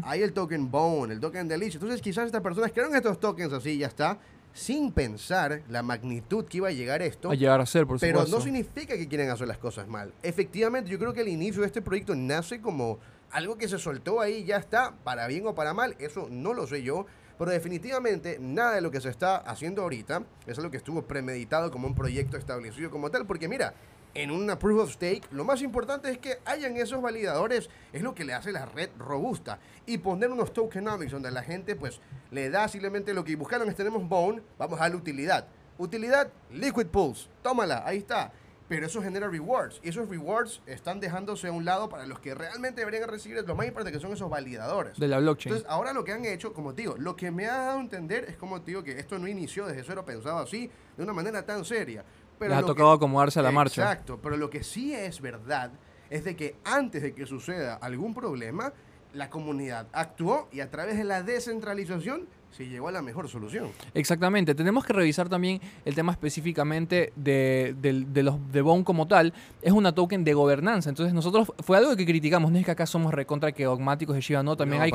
Hay 0.02 0.24
el 0.24 0.34
token 0.34 0.72
Bone, 0.72 1.14
el 1.14 1.20
token 1.20 1.48
Delicious. 1.48 1.76
Entonces, 1.76 2.02
quizás 2.02 2.26
estas 2.26 2.42
personas 2.42 2.72
crearon 2.72 2.96
estos 2.96 3.20
tokens 3.20 3.54
así, 3.54 3.78
ya 3.78 3.86
está, 3.86 4.18
sin 4.58 4.92
pensar 4.92 5.62
la 5.70 5.84
magnitud 5.84 6.46
que 6.46 6.58
iba 6.58 6.70
a 6.70 6.72
llegar 6.72 7.04
esto. 7.04 7.30
A 7.30 7.36
llegar 7.36 7.62
a 7.62 7.66
ser, 7.68 7.86
por 7.86 8.00
Pero 8.00 8.26
no 8.26 8.42
significa 8.42 8.98
que 8.98 9.08
quieren 9.08 9.30
hacer 9.30 9.48
las 9.48 9.60
cosas 9.60 9.88
mal. 9.88 10.12
Efectivamente, 10.24 10.90
yo 10.90 10.98
creo 10.98 11.14
que 11.14 11.22
el 11.22 11.28
inicio 11.28 11.62
de 11.62 11.68
este 11.68 11.84
proyecto 11.84 12.16
nace 12.16 12.60
como 12.60 12.98
algo 13.30 13.58
que 13.58 13.68
se 13.68 13.78
soltó 13.78 14.20
ahí, 14.20 14.46
ya 14.46 14.58
está, 14.58 14.96
para 15.04 15.28
bien 15.28 15.46
o 15.46 15.54
para 15.54 15.76
mal, 15.76 15.96
eso 16.00 16.28
no 16.32 16.54
lo 16.54 16.66
sé 16.66 16.82
yo. 16.82 17.06
Pero 17.38 17.52
definitivamente 17.52 18.40
nada 18.42 18.74
de 18.74 18.82
lo 18.82 18.90
que 18.90 19.00
se 19.00 19.10
está 19.10 19.38
haciendo 19.38 19.84
ahorita 19.84 20.24
es 20.48 20.58
algo 20.58 20.72
que 20.72 20.78
estuvo 20.78 21.04
premeditado 21.04 21.70
como 21.70 21.86
un 21.86 21.94
proyecto 21.94 22.36
establecido 22.36 22.90
como 22.90 23.12
tal. 23.12 23.28
Porque 23.28 23.48
mira, 23.48 23.76
en 24.14 24.32
una 24.32 24.58
proof 24.58 24.82
of 24.82 24.92
stake, 24.94 25.24
lo 25.32 25.44
más 25.44 25.62
importante 25.62 26.10
es 26.10 26.18
que 26.18 26.40
hayan 26.46 26.76
esos 26.78 27.02
validadores, 27.02 27.70
es 27.94 28.02
lo 28.02 28.16
que 28.16 28.26
le 28.26 28.34
hace 28.34 28.52
la 28.52 28.66
red 28.66 28.90
robusta. 28.98 29.60
Y 29.86 30.00
poner 30.00 30.32
unos 30.32 30.54
tokenomics 30.54 31.12
donde 31.12 31.32
la 31.32 31.44
gente 31.44 31.76
pues 31.76 32.02
le 32.32 32.50
da 32.50 32.68
simplemente 32.68 33.14
lo 33.14 33.24
que 33.24 33.36
buscaron 33.36 33.70
es 33.70 33.76
tenemos 33.76 34.08
Bone, 34.08 34.42
vamos 34.58 34.82
a 34.82 34.90
la 34.90 34.96
utilidad. 34.96 35.48
Utilidad, 35.78 36.32
Liquid 36.52 36.88
Pulse, 36.88 37.30
tómala, 37.44 37.84
ahí 37.86 38.00
está. 38.00 38.32
Pero 38.68 38.86
eso 38.86 39.02
genera 39.02 39.30
rewards. 39.30 39.80
Y 39.82 39.90
esos 39.90 40.10
rewards 40.10 40.62
están 40.66 41.00
dejándose 41.00 41.48
a 41.48 41.52
un 41.54 41.64
lado 41.64 41.88
para 41.88 42.06
los 42.06 42.20
que 42.20 42.36
realmente 42.36 42.82
deberían 42.82 43.08
recibir 43.08 43.42
lo 43.46 43.56
más 43.56 43.66
importante 43.66 43.98
que 43.98 44.02
son 44.02 44.12
esos 44.12 44.30
validadores. 44.30 45.00
De 45.00 45.08
la 45.08 45.20
blockchain. 45.20 45.54
Entonces, 45.54 45.72
ahora 45.72 45.94
lo 45.94 46.04
que 46.04 46.12
han 46.12 46.26
hecho, 46.26 46.54
como 46.54 46.74
te 46.74 46.82
digo, 46.82 46.96
lo 46.98 47.16
que 47.16 47.32
me 47.32 47.46
ha 47.46 47.58
dado 47.58 47.78
a 47.78 47.82
entender 47.82 48.26
es 48.28 48.36
como 48.36 48.62
te 48.62 48.72
digo 48.72 48.84
que 48.84 49.00
esto 49.00 49.20
no 49.20 49.28
inició 49.28 49.68
desde 49.68 49.84
cero 49.84 50.04
pensado 50.04 50.40
así, 50.40 50.70
de 50.98 51.04
una 51.04 51.14
manera 51.14 51.46
tan 51.46 51.64
seria. 51.64 52.04
Pero 52.40 52.54
Les 52.54 52.64
ha 52.64 52.66
tocado 52.66 52.92
acomodarse 52.92 53.40
a 53.40 53.44
la 53.44 53.52
marcha. 53.52 53.84
Exacto, 53.84 54.20
pero 54.22 54.38
lo 54.38 54.50
que 54.50 54.64
sí 54.64 54.94
es 54.94 55.22
verdad 55.22 55.72
es 56.10 56.24
de 56.24 56.36
que 56.36 56.56
antes 56.64 57.02
de 57.02 57.14
que 57.14 57.26
suceda 57.26 57.76
algún 57.76 58.14
problema, 58.14 58.74
la 59.14 59.30
comunidad 59.30 59.88
actuó 59.94 60.48
y 60.52 60.60
a 60.60 60.70
través 60.70 60.98
de 60.98 61.04
la 61.04 61.24
descentralización 61.24 62.28
se 62.58 62.68
llegó 62.68 62.88
a 62.88 62.92
la 62.92 63.04
mejor 63.04 63.30
solución. 63.30 63.70
Exactamente. 63.94 64.56
Tenemos 64.56 64.84
que 64.84 64.92
revisar 64.92 65.30
también 65.30 65.62
el 65.86 65.94
tema 65.94 66.12
específicamente 66.12 67.14
de, 67.16 67.76
los 68.16 68.52
de 68.52 68.62
Bone 68.64 68.84
como 68.84 69.08
tal. 69.08 69.32
Es 69.62 69.74
una 69.74 69.94
token 69.94 70.24
de 70.24 70.34
gobernanza. 70.34 70.90
Entonces 70.90 71.14
nosotros 71.14 71.54
fue 71.60 71.78
algo 71.78 71.96
que 71.96 72.04
criticamos. 72.04 72.52
No 72.52 72.58
es 72.58 72.66
que 72.66 72.72
acá 72.72 72.88
somos 72.88 73.14
recontra 73.14 73.52
que 73.52 73.66
dogmáticos 73.66 74.16
de 74.16 74.22
Shiba, 74.22 74.42
no. 74.42 74.58
También 74.58 74.82
hay, 74.82 74.92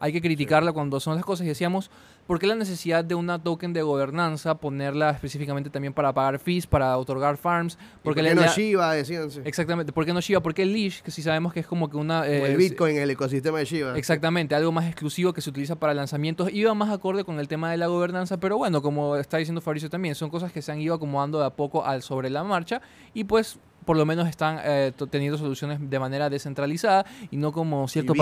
hay 0.00 0.12
que 0.12 0.20
criticarla 0.20 0.72
cuando 0.72 0.98
son 0.98 1.14
las 1.14 1.24
cosas. 1.24 1.46
Y 1.46 1.48
decíamos, 1.48 1.92
¿por 2.26 2.40
qué 2.40 2.48
la 2.48 2.56
necesidad 2.56 3.04
de 3.04 3.14
una 3.14 3.40
token 3.40 3.72
de 3.72 3.82
gobernanza 3.82 4.56
ponerla 4.56 5.10
específicamente 5.10 5.70
también 5.70 5.92
para 5.92 6.12
pagar 6.12 6.40
fees, 6.40 6.66
para 6.66 6.98
otorgar 6.98 7.36
farms? 7.36 7.78
Porque 8.02 8.20
¿Por 8.20 8.30
qué 8.30 8.34
no 8.34 8.52
Shiba, 8.52 8.94
decíanse? 8.94 9.42
Exactamente. 9.44 9.92
¿Por 9.92 10.04
qué 10.04 10.12
no 10.12 10.20
Shiba? 10.20 10.40
Porque 10.40 10.62
el 10.62 10.72
Leash, 10.72 11.02
que 11.02 11.12
si 11.12 11.22
sabemos 11.22 11.52
que 11.52 11.60
es 11.60 11.68
como 11.68 11.88
que 11.88 11.98
una... 11.98 12.26
el 12.26 12.50
eh, 12.50 12.56
Bitcoin, 12.56 12.96
el 12.96 13.10
ecosistema 13.10 13.60
de 13.60 13.64
Shiba. 13.64 13.96
Exactamente. 13.96 14.56
Algo 14.56 14.72
más 14.72 14.86
exclusivo 14.86 15.32
que 15.32 15.40
se 15.40 15.50
utiliza 15.50 15.76
para 15.76 15.94
lanzamientos. 15.94 16.52
Iba 16.52 16.74
más 16.74 16.95
acorde 16.96 17.24
con 17.24 17.38
el 17.40 17.48
tema 17.48 17.70
de 17.70 17.76
la 17.76 17.86
gobernanza, 17.86 18.38
pero 18.38 18.56
bueno, 18.56 18.82
como 18.82 19.16
está 19.16 19.38
diciendo 19.38 19.60
Fabricio 19.60 19.88
también, 19.88 20.14
son 20.14 20.30
cosas 20.30 20.52
que 20.52 20.62
se 20.62 20.72
han 20.72 20.80
ido 20.80 20.94
acomodando 20.94 21.38
de 21.38 21.46
a 21.46 21.50
poco 21.50 21.84
al 21.84 22.02
sobre 22.02 22.30
la 22.30 22.44
marcha 22.44 22.80
y 23.14 23.24
pues 23.24 23.58
por 23.86 23.96
lo 23.96 24.04
menos 24.04 24.28
están 24.28 24.58
eh, 24.64 24.92
teniendo 25.10 25.38
soluciones 25.38 25.78
de 25.80 25.98
manera 25.98 26.28
descentralizada 26.28 27.06
y 27.30 27.36
no 27.36 27.52
como 27.52 27.86
cierto, 27.88 28.12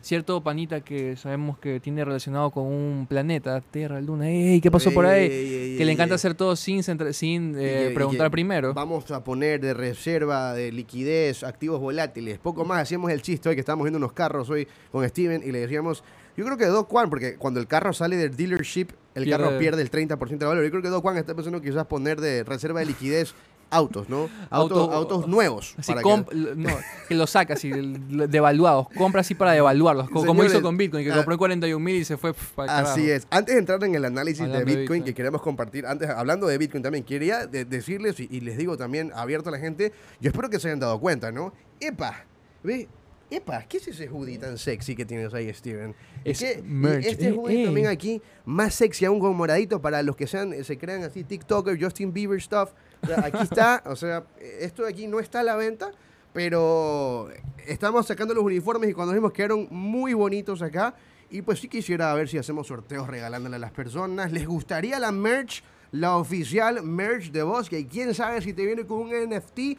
cierto 0.00 0.40
panita 0.40 0.80
que 0.80 1.16
sabemos 1.16 1.58
que 1.58 1.80
tiene 1.80 2.04
relacionado 2.04 2.50
con 2.50 2.64
un 2.64 3.06
planeta, 3.06 3.60
Tierra, 3.60 4.00
Luna, 4.00 4.30
¡Ey! 4.30 4.60
¿qué 4.60 4.70
pasó 4.70 4.92
por 4.92 5.04
ahí? 5.04 5.28
que 5.76 5.84
le 5.84 5.92
encanta 5.92 6.14
hacer 6.14 6.34
todo 6.34 6.54
sin, 6.54 6.82
sin 7.12 7.54
eh, 7.58 7.90
preguntar 7.94 8.30
primero. 8.30 8.72
Vamos 8.72 9.10
a 9.10 9.24
poner 9.24 9.60
de 9.60 9.74
reserva 9.74 10.54
de 10.54 10.70
liquidez 10.70 11.42
activos 11.42 11.80
volátiles. 11.80 12.38
Poco 12.38 12.64
más, 12.64 12.82
hacíamos 12.82 13.10
el 13.10 13.20
chiste 13.20 13.48
hoy 13.48 13.56
que 13.56 13.60
estábamos 13.60 13.84
viendo 13.84 13.98
unos 13.98 14.12
carros 14.12 14.48
hoy 14.48 14.68
con 14.92 15.06
Steven 15.08 15.42
y 15.44 15.50
le 15.50 15.58
decíamos, 15.60 16.04
yo 16.38 16.44
creo 16.46 16.56
que 16.56 16.66
Do 16.66 16.86
Kwan, 16.86 17.10
porque 17.10 17.34
cuando 17.36 17.60
el 17.60 17.66
carro 17.66 17.92
sale 17.92 18.16
del 18.16 18.34
dealership, 18.36 18.86
el 19.14 19.28
carro 19.28 19.58
pierde 19.58 19.82
el 19.82 19.90
30% 19.90 20.38
de 20.38 20.46
valor. 20.46 20.64
Yo 20.64 20.70
creo 20.70 20.82
que 20.82 20.88
Do 20.88 21.02
Kwan 21.02 21.16
está 21.16 21.34
pensando 21.34 21.60
quizás 21.60 21.84
poner 21.86 22.20
de 22.20 22.44
reserva 22.44 22.80
de 22.80 22.86
liquidez 22.86 23.34
autos, 23.70 24.08
¿no? 24.08 24.30
Autos, 24.48 24.78
Auto- 24.78 24.92
autos 24.94 25.28
nuevos. 25.28 25.74
Así 25.76 25.92
para 25.92 26.02
que- 26.02 26.54
no, 26.56 26.70
que 27.06 27.14
los 27.14 27.28
saca 27.28 27.52
así, 27.52 27.70
devaluados. 28.08 28.86
Compra 28.96 29.20
así 29.20 29.34
para 29.34 29.52
devaluarlos. 29.52 30.06
co- 30.08 30.20
Como 30.20 30.32
Señores, 30.42 30.52
hizo 30.52 30.62
con 30.62 30.76
Bitcoin, 30.78 31.04
que 31.04 31.12
ah, 31.12 31.16
compró 31.16 31.34
en 31.34 31.38
41 31.38 31.84
mil 31.84 31.96
y 31.96 32.04
se 32.04 32.16
fue 32.16 32.32
pf, 32.32 32.54
pa'l 32.54 32.66
carajo. 32.66 32.88
Así 32.92 33.10
es. 33.10 33.26
Antes 33.30 33.54
de 33.54 33.58
entrar 33.58 33.82
en 33.84 33.94
el 33.94 34.04
análisis 34.06 34.38
de 34.38 34.44
Hablando 34.44 34.64
de 34.64 34.64
Bitcoin, 34.64 35.00
Bitcoin. 35.00 35.04
que 35.04 35.14
queremos 35.14 35.42
compartir, 35.42 35.84
antes 35.86 36.08
hablando 36.08 36.46
de 36.46 36.56
Bitcoin 36.56 36.82
también, 36.82 37.04
quería 37.04 37.46
de- 37.46 37.64
decirles, 37.66 38.18
y, 38.20 38.28
y 38.30 38.40
les 38.40 38.56
digo 38.56 38.76
también 38.78 39.12
abierto 39.14 39.50
a 39.50 39.52
la 39.52 39.58
gente, 39.58 39.92
yo 40.20 40.30
espero 40.30 40.48
que 40.48 40.58
se 40.60 40.68
hayan 40.68 40.80
dado 40.80 40.98
cuenta, 40.98 41.30
¿no? 41.30 41.52
Epa, 41.80 42.24
ve, 42.62 42.88
epa, 43.30 43.64
¿qué 43.68 43.78
es 43.78 43.88
ese 43.88 44.08
hoodie 44.08 44.38
tan 44.38 44.58
sexy 44.58 44.94
que 44.96 45.04
tienes 45.04 45.32
ahí, 45.34 45.52
Steven? 45.52 45.94
Es 46.24 46.38
que 46.38 46.62
este 47.02 47.28
Eh, 47.28 47.32
hoodie 47.32 47.62
eh. 47.62 47.64
también 47.66 47.86
aquí, 47.86 48.22
más 48.44 48.74
sexy 48.74 49.04
aún 49.04 49.20
con 49.20 49.36
moradito 49.36 49.80
para 49.80 50.02
los 50.02 50.16
que 50.16 50.26
sean, 50.26 50.64
se 50.64 50.78
crean 50.78 51.02
así 51.04 51.24
TikToker, 51.24 51.82
Justin 51.82 52.12
Bieber 52.12 52.40
stuff. 52.40 52.70
O 53.02 53.06
sea, 53.06 53.24
aquí 53.24 53.38
está, 53.42 53.82
o 53.86 53.96
sea, 53.96 54.24
esto 54.60 54.84
de 54.84 54.90
aquí 54.90 55.06
no 55.06 55.20
está 55.20 55.40
a 55.40 55.42
la 55.44 55.56
venta, 55.56 55.92
pero 56.32 57.28
estamos 57.66 58.06
sacando 58.06 58.34
los 58.34 58.44
uniformes 58.44 58.90
y 58.90 58.92
cuando 58.92 59.14
vimos 59.14 59.32
quedaron 59.32 59.68
muy 59.70 60.14
bonitos 60.14 60.62
acá. 60.62 60.94
Y 61.30 61.42
pues 61.42 61.58
sí 61.58 61.68
quisiera 61.68 62.12
ver 62.14 62.28
si 62.28 62.38
hacemos 62.38 62.68
sorteos 62.68 63.06
regalándole 63.06 63.56
a 63.56 63.58
las 63.58 63.72
personas. 63.72 64.32
¿Les 64.32 64.46
gustaría 64.46 64.98
la 64.98 65.12
merch? 65.12 65.62
La 65.92 66.16
oficial 66.16 66.82
merch 66.82 67.30
de 67.30 67.42
Bosque. 67.42 67.86
Quién 67.86 68.14
sabe 68.14 68.40
si 68.40 68.52
te 68.52 68.64
viene 68.64 68.86
con 68.86 68.98
un 68.98 69.10
NFT. 69.10 69.78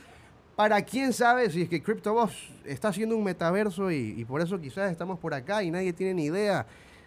Para 0.60 0.82
quién 0.82 1.14
sabe 1.14 1.50
si 1.50 1.62
es 1.62 1.70
que 1.70 1.82
CryptoBoss 1.82 2.34
está 2.66 2.90
haciendo 2.90 3.16
un 3.16 3.24
metaverso 3.24 3.90
y, 3.92 4.14
y 4.18 4.26
por 4.26 4.42
eso 4.42 4.60
quizás 4.60 4.92
estamos 4.92 5.18
por 5.18 5.34
acá 5.34 5.64
y 5.64 5.72
nadie 5.72 5.94
tiene 5.94 6.16
ni 6.16 6.26
idea. 6.26 6.66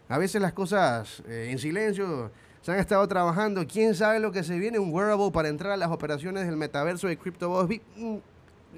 A 0.09 0.17
veces 0.17 0.41
las 0.41 0.55
cosas 0.55 1.23
eh, 1.29 1.49
en 1.51 1.59
silencio 1.59 2.31
se 2.63 2.73
han 2.73 2.79
estado 2.79 3.07
trabajando. 3.07 3.67
¿Quién 3.67 3.95
sabe 3.95 4.21
lo 4.21 4.33
que 4.33 4.43
se 4.43 4.59
viene? 4.59 4.79
Un 4.79 4.91
wearable 4.91 5.31
para 5.33 5.51
entrar 5.51 5.71
a 5.71 5.77
las 5.77 5.91
operaciones 5.91 6.47
del 6.47 6.57
metaverso 6.57 7.09
de 7.09 7.19
CryptoBoss. 7.19 7.69
Mm, 7.97 8.17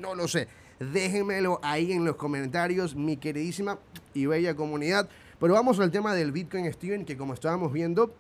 No 0.00 0.16
lo 0.16 0.26
sé. 0.26 0.49
Déjenmelo 0.81 1.61
ahí 1.62 1.93
en 1.93 2.04
los 2.04 2.16
comentarios, 2.16 2.97
mi 2.97 3.16
queridísima 3.16 3.78
y 4.12 4.26
bella 4.26 4.57
comunidad. 4.57 5.09
Pero 5.38 5.54
vamos 5.54 5.78
al 5.78 5.93
tema 5.93 6.14
del 6.14 6.33
Bitcoin, 6.33 6.73
Steven, 6.73 7.04
que 7.04 7.16
como 7.16 7.35
estábamos 7.35 7.73
viendo, 7.73 8.12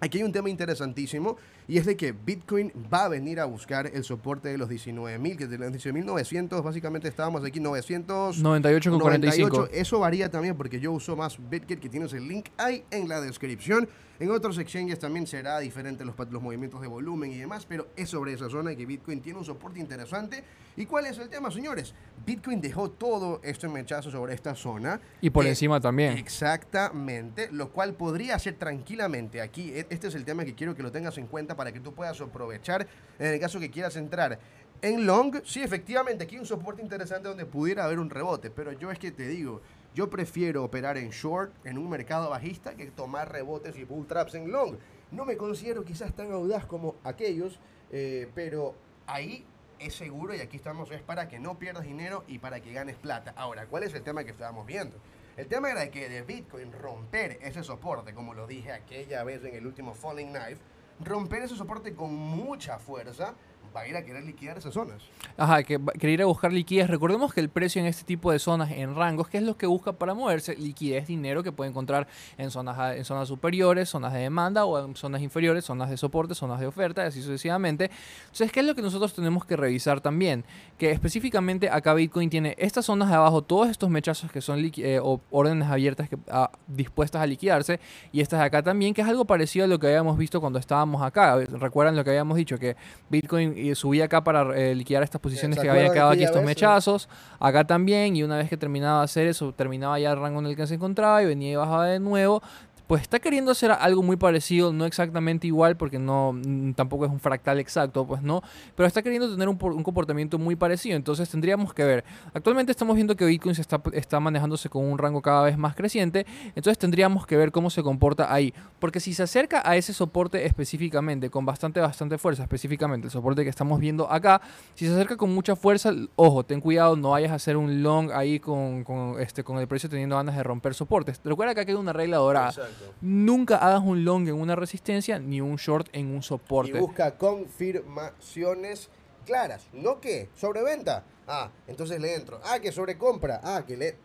aquí 0.00 0.18
hay 0.18 0.24
un 0.24 0.32
tema 0.32 0.50
interesantísimo 0.50 1.36
y 1.70 1.78
es 1.78 1.86
de 1.86 1.96
que 1.96 2.10
Bitcoin 2.10 2.72
va 2.92 3.04
a 3.04 3.08
venir 3.08 3.38
a 3.38 3.44
buscar 3.44 3.86
el 3.86 4.02
soporte 4.02 4.48
de 4.48 4.58
los 4.58 4.68
19.000, 4.68 5.36
que 5.36 5.46
de 5.46 5.56
los 5.56 5.70
19.900, 5.70 6.64
básicamente 6.64 7.06
estábamos 7.06 7.44
aquí 7.44 7.60
900... 7.60 8.38
98 8.38 8.90
con 8.90 8.98
45. 8.98 9.48
98. 9.56 9.80
Eso 9.80 10.00
varía 10.00 10.28
también 10.28 10.56
porque 10.56 10.80
yo 10.80 10.90
uso 10.90 11.14
más 11.14 11.38
Bitget, 11.48 11.78
que 11.78 11.88
tienes 11.88 12.12
el 12.12 12.26
link 12.26 12.46
ahí 12.56 12.82
en 12.90 13.08
la 13.08 13.20
descripción. 13.20 13.88
En 14.18 14.30
otros 14.32 14.58
exchanges 14.58 14.98
también 14.98 15.26
será 15.26 15.60
diferente 15.60 16.04
los, 16.04 16.14
los 16.30 16.42
movimientos 16.42 16.80
de 16.82 16.88
volumen 16.88 17.32
y 17.32 17.38
demás, 17.38 17.64
pero 17.66 17.86
es 17.96 18.10
sobre 18.10 18.34
esa 18.34 18.50
zona 18.50 18.74
que 18.74 18.84
Bitcoin 18.84 19.22
tiene 19.22 19.38
un 19.38 19.44
soporte 19.46 19.78
interesante. 19.80 20.44
¿Y 20.76 20.84
cuál 20.86 21.06
es 21.06 21.16
el 21.18 21.30
tema, 21.30 21.50
señores? 21.50 21.94
Bitcoin 22.26 22.60
dejó 22.60 22.90
todo 22.90 23.40
este 23.42 23.66
mechazo 23.68 24.10
sobre 24.10 24.34
esta 24.34 24.54
zona. 24.54 25.00
Y 25.22 25.30
por 25.30 25.44
que- 25.44 25.50
encima 25.50 25.80
también. 25.80 26.18
Exactamente, 26.18 27.48
lo 27.50 27.70
cual 27.70 27.94
podría 27.94 28.38
ser 28.38 28.54
tranquilamente 28.56 29.40
aquí. 29.40 29.72
e- 29.72 29.86
Este 29.88 30.08
es 30.08 30.14
el 30.14 30.24
tema 30.26 30.44
que 30.44 30.54
quiero 30.54 30.74
que 30.74 30.82
lo 30.82 30.92
tengas 30.92 31.16
en 31.16 31.26
cuenta 31.26 31.56
para 31.60 31.72
que 31.72 31.80
tú 31.80 31.92
puedas 31.92 32.18
aprovechar 32.18 32.86
en 33.18 33.34
el 33.34 33.38
caso 33.38 33.60
que 33.60 33.70
quieras 33.70 33.94
entrar. 33.96 34.38
En 34.80 35.04
long, 35.04 35.42
sí, 35.44 35.62
efectivamente, 35.62 36.24
aquí 36.24 36.36
hay 36.36 36.40
un 36.40 36.46
soporte 36.46 36.80
interesante 36.80 37.28
donde 37.28 37.44
pudiera 37.44 37.84
haber 37.84 37.98
un 37.98 38.08
rebote, 38.08 38.50
pero 38.50 38.72
yo 38.72 38.90
es 38.90 38.98
que 38.98 39.10
te 39.10 39.28
digo, 39.28 39.60
yo 39.94 40.08
prefiero 40.08 40.64
operar 40.64 40.96
en 40.96 41.10
short, 41.10 41.52
en 41.66 41.76
un 41.76 41.90
mercado 41.90 42.30
bajista, 42.30 42.76
que 42.76 42.86
tomar 42.86 43.30
rebotes 43.30 43.76
y 43.76 43.84
bull 43.84 44.06
traps 44.06 44.36
en 44.36 44.50
long. 44.50 44.78
No 45.10 45.26
me 45.26 45.36
considero 45.36 45.84
quizás 45.84 46.14
tan 46.14 46.32
audaz 46.32 46.64
como 46.64 46.96
aquellos, 47.04 47.60
eh, 47.92 48.26
pero 48.34 48.74
ahí 49.06 49.44
es 49.78 49.94
seguro 49.94 50.34
y 50.34 50.40
aquí 50.40 50.56
estamos, 50.56 50.90
es 50.92 51.02
para 51.02 51.28
que 51.28 51.38
no 51.38 51.58
pierdas 51.58 51.84
dinero 51.84 52.24
y 52.26 52.38
para 52.38 52.60
que 52.60 52.72
ganes 52.72 52.96
plata. 52.96 53.34
Ahora, 53.36 53.66
¿cuál 53.66 53.82
es 53.82 53.92
el 53.92 54.02
tema 54.02 54.24
que 54.24 54.30
estábamos 54.30 54.64
viendo? 54.64 54.96
El 55.36 55.46
tema 55.46 55.70
era 55.70 55.90
que 55.90 56.08
de 56.08 56.22
Bitcoin 56.22 56.72
romper 56.72 57.38
ese 57.42 57.62
soporte, 57.62 58.14
como 58.14 58.32
lo 58.32 58.46
dije 58.46 58.72
aquella 58.72 59.24
vez 59.24 59.44
en 59.44 59.54
el 59.54 59.66
último 59.66 59.92
Falling 59.92 60.30
Knife, 60.30 60.62
romper 61.02 61.42
ese 61.42 61.56
soporte 61.56 61.94
con 61.94 62.14
mucha 62.14 62.78
fuerza 62.78 63.34
va 63.74 63.80
a 63.82 63.88
ir 63.88 63.96
a 63.96 64.04
querer 64.04 64.24
liquidar 64.24 64.58
esas 64.58 64.74
zonas. 64.74 65.02
Ajá, 65.36 65.62
que 65.62 65.78
querer 65.98 66.14
ir 66.14 66.22
a 66.22 66.26
buscar 66.26 66.52
liquidez. 66.52 66.88
Recordemos 66.88 67.32
que 67.32 67.40
el 67.40 67.48
precio 67.48 67.80
en 67.80 67.86
este 67.86 68.04
tipo 68.04 68.32
de 68.32 68.38
zonas, 68.38 68.70
en 68.72 68.94
rangos, 68.94 69.28
que 69.28 69.38
es 69.38 69.44
lo 69.44 69.56
que 69.56 69.66
busca 69.66 69.92
para 69.92 70.12
moverse, 70.14 70.56
liquidez, 70.56 71.06
dinero 71.06 71.42
que 71.42 71.52
puede 71.52 71.70
encontrar 71.70 72.06
en 72.38 72.50
zonas, 72.50 72.78
a- 72.78 72.96
en 72.96 73.04
zonas 73.04 73.28
superiores, 73.28 73.88
zonas 73.88 74.12
de 74.12 74.20
demanda 74.20 74.64
o 74.64 74.84
en 74.84 74.96
zonas 74.96 75.22
inferiores, 75.22 75.64
zonas 75.64 75.88
de 75.90 75.96
soporte, 75.96 76.34
zonas 76.34 76.58
de 76.60 76.66
oferta, 76.66 77.04
y 77.04 77.08
así 77.08 77.22
sucesivamente. 77.22 77.90
Entonces, 78.22 78.50
¿qué 78.52 78.60
es 78.60 78.66
lo 78.66 78.74
que 78.74 78.82
nosotros 78.82 79.14
tenemos 79.14 79.44
que 79.44 79.56
revisar 79.56 80.00
también? 80.00 80.44
Que 80.78 80.90
específicamente 80.90 81.68
acá 81.70 81.94
Bitcoin 81.94 82.30
tiene 82.30 82.54
estas 82.58 82.86
zonas 82.86 83.08
de 83.08 83.14
abajo, 83.14 83.42
todos 83.42 83.68
estos 83.68 83.90
mechazos 83.90 84.30
que 84.32 84.40
son 84.40 84.60
eh, 84.76 84.98
o 85.02 85.20
órdenes 85.30 85.68
abiertas 85.68 86.08
que, 86.08 86.16
ah, 86.30 86.50
dispuestas 86.66 87.22
a 87.22 87.26
liquidarse, 87.26 87.80
y 88.12 88.20
estas 88.20 88.40
de 88.40 88.46
acá 88.46 88.62
también, 88.62 88.94
que 88.94 89.02
es 89.02 89.08
algo 89.08 89.24
parecido 89.24 89.64
a 89.64 89.68
lo 89.68 89.78
que 89.78 89.86
habíamos 89.86 90.16
visto 90.18 90.40
cuando 90.40 90.58
estábamos 90.58 91.02
acá. 91.02 91.36
Recuerdan 91.36 91.96
lo 91.96 92.04
que 92.04 92.10
habíamos 92.10 92.36
dicho, 92.36 92.58
que 92.58 92.76
Bitcoin 93.08 93.54
eh, 93.68 93.74
subía 93.74 94.06
acá 94.06 94.24
para 94.24 94.56
eh, 94.56 94.74
liquidar 94.74 95.02
estas 95.02 95.20
posiciones 95.20 95.56
¿Se 95.56 95.62
que 95.62 95.70
habían 95.70 95.92
quedado 95.92 96.10
aquí 96.10 96.22
estos 96.22 96.38
vez? 96.38 96.46
mechazos, 96.46 97.08
acá 97.38 97.64
también, 97.64 98.16
y 98.16 98.22
una 98.22 98.36
vez 98.36 98.48
que 98.48 98.56
terminaba 98.56 99.00
de 99.00 99.04
hacer 99.04 99.26
eso, 99.26 99.52
terminaba 99.52 99.98
ya 99.98 100.10
el 100.12 100.20
rango 100.20 100.40
en 100.40 100.46
el 100.46 100.56
que 100.56 100.66
se 100.66 100.74
encontraba 100.74 101.22
y 101.22 101.26
venía 101.26 101.52
y 101.52 101.56
bajaba 101.56 101.86
de 101.86 102.00
nuevo. 102.00 102.42
Pues 102.90 103.02
está 103.02 103.20
queriendo 103.20 103.52
hacer 103.52 103.70
algo 103.70 104.02
muy 104.02 104.16
parecido, 104.16 104.72
no 104.72 104.84
exactamente 104.84 105.46
igual, 105.46 105.76
porque 105.76 106.00
no 106.00 106.32
mm, 106.32 106.72
tampoco 106.72 107.04
es 107.04 107.12
un 107.12 107.20
fractal 107.20 107.60
exacto, 107.60 108.04
pues 108.04 108.20
no, 108.20 108.42
pero 108.74 108.84
está 108.84 109.00
queriendo 109.00 109.30
tener 109.30 109.48
un, 109.48 109.56
un 109.62 109.84
comportamiento 109.84 110.40
muy 110.40 110.56
parecido. 110.56 110.96
Entonces 110.96 111.30
tendríamos 111.30 111.72
que 111.72 111.84
ver. 111.84 112.04
Actualmente 112.34 112.72
estamos 112.72 112.96
viendo 112.96 113.14
que 113.14 113.24
Bitcoin 113.24 113.54
se 113.54 113.60
está, 113.60 113.80
está 113.92 114.18
manejándose 114.18 114.68
con 114.68 114.84
un 114.84 114.98
rango 114.98 115.22
cada 115.22 115.44
vez 115.44 115.56
más 115.56 115.76
creciente, 115.76 116.26
entonces 116.56 116.78
tendríamos 116.78 117.28
que 117.28 117.36
ver 117.36 117.52
cómo 117.52 117.70
se 117.70 117.80
comporta 117.84 118.34
ahí. 118.34 118.52
Porque 118.80 118.98
si 118.98 119.14
se 119.14 119.22
acerca 119.22 119.62
a 119.64 119.76
ese 119.76 119.92
soporte 119.92 120.44
específicamente, 120.44 121.30
con 121.30 121.46
bastante, 121.46 121.78
bastante 121.78 122.18
fuerza, 122.18 122.42
específicamente 122.42 123.06
el 123.06 123.12
soporte 123.12 123.44
que 123.44 123.50
estamos 123.50 123.78
viendo 123.78 124.10
acá, 124.10 124.40
si 124.74 124.86
se 124.86 124.92
acerca 124.94 125.16
con 125.16 125.32
mucha 125.32 125.54
fuerza, 125.54 125.92
ojo, 126.16 126.42
ten 126.42 126.60
cuidado, 126.60 126.96
no 126.96 127.10
vayas 127.10 127.30
a 127.30 127.36
hacer 127.36 127.56
un 127.56 127.84
long 127.84 128.10
ahí 128.10 128.40
con, 128.40 128.82
con, 128.82 129.20
este, 129.20 129.44
con 129.44 129.58
el 129.58 129.68
precio 129.68 129.88
teniendo 129.88 130.16
ganas 130.16 130.34
de 130.34 130.42
romper 130.42 130.74
soportes. 130.74 131.20
Recuerda 131.22 131.54
que 131.54 131.60
acá 131.60 131.70
hay 131.70 131.78
una 131.78 131.92
regla 131.92 132.16
dorada. 132.16 132.52
Nunca 133.00 133.56
hagas 133.56 133.82
un 133.84 134.04
long 134.04 134.28
en 134.28 134.34
una 134.34 134.56
resistencia 134.56 135.18
ni 135.18 135.40
un 135.40 135.56
short 135.56 135.88
en 135.92 136.06
un 136.08 136.18
Y 136.18 136.22
soporte. 136.22 136.78
busca 136.78 137.16
confirmaciones 137.16 138.90
claras. 139.26 139.66
¿No 139.72 140.00
que 140.00 140.28
¿Sobreventa? 140.34 141.04
Ah, 141.26 141.50
entonces 141.68 142.00
le 142.00 142.14
entro. 142.14 142.40
Ah, 142.44 142.58
que 142.60 142.72
sobrecompra. 142.72 143.40
Ah, 143.44 143.64
que 143.66 143.76
le... 143.76 143.96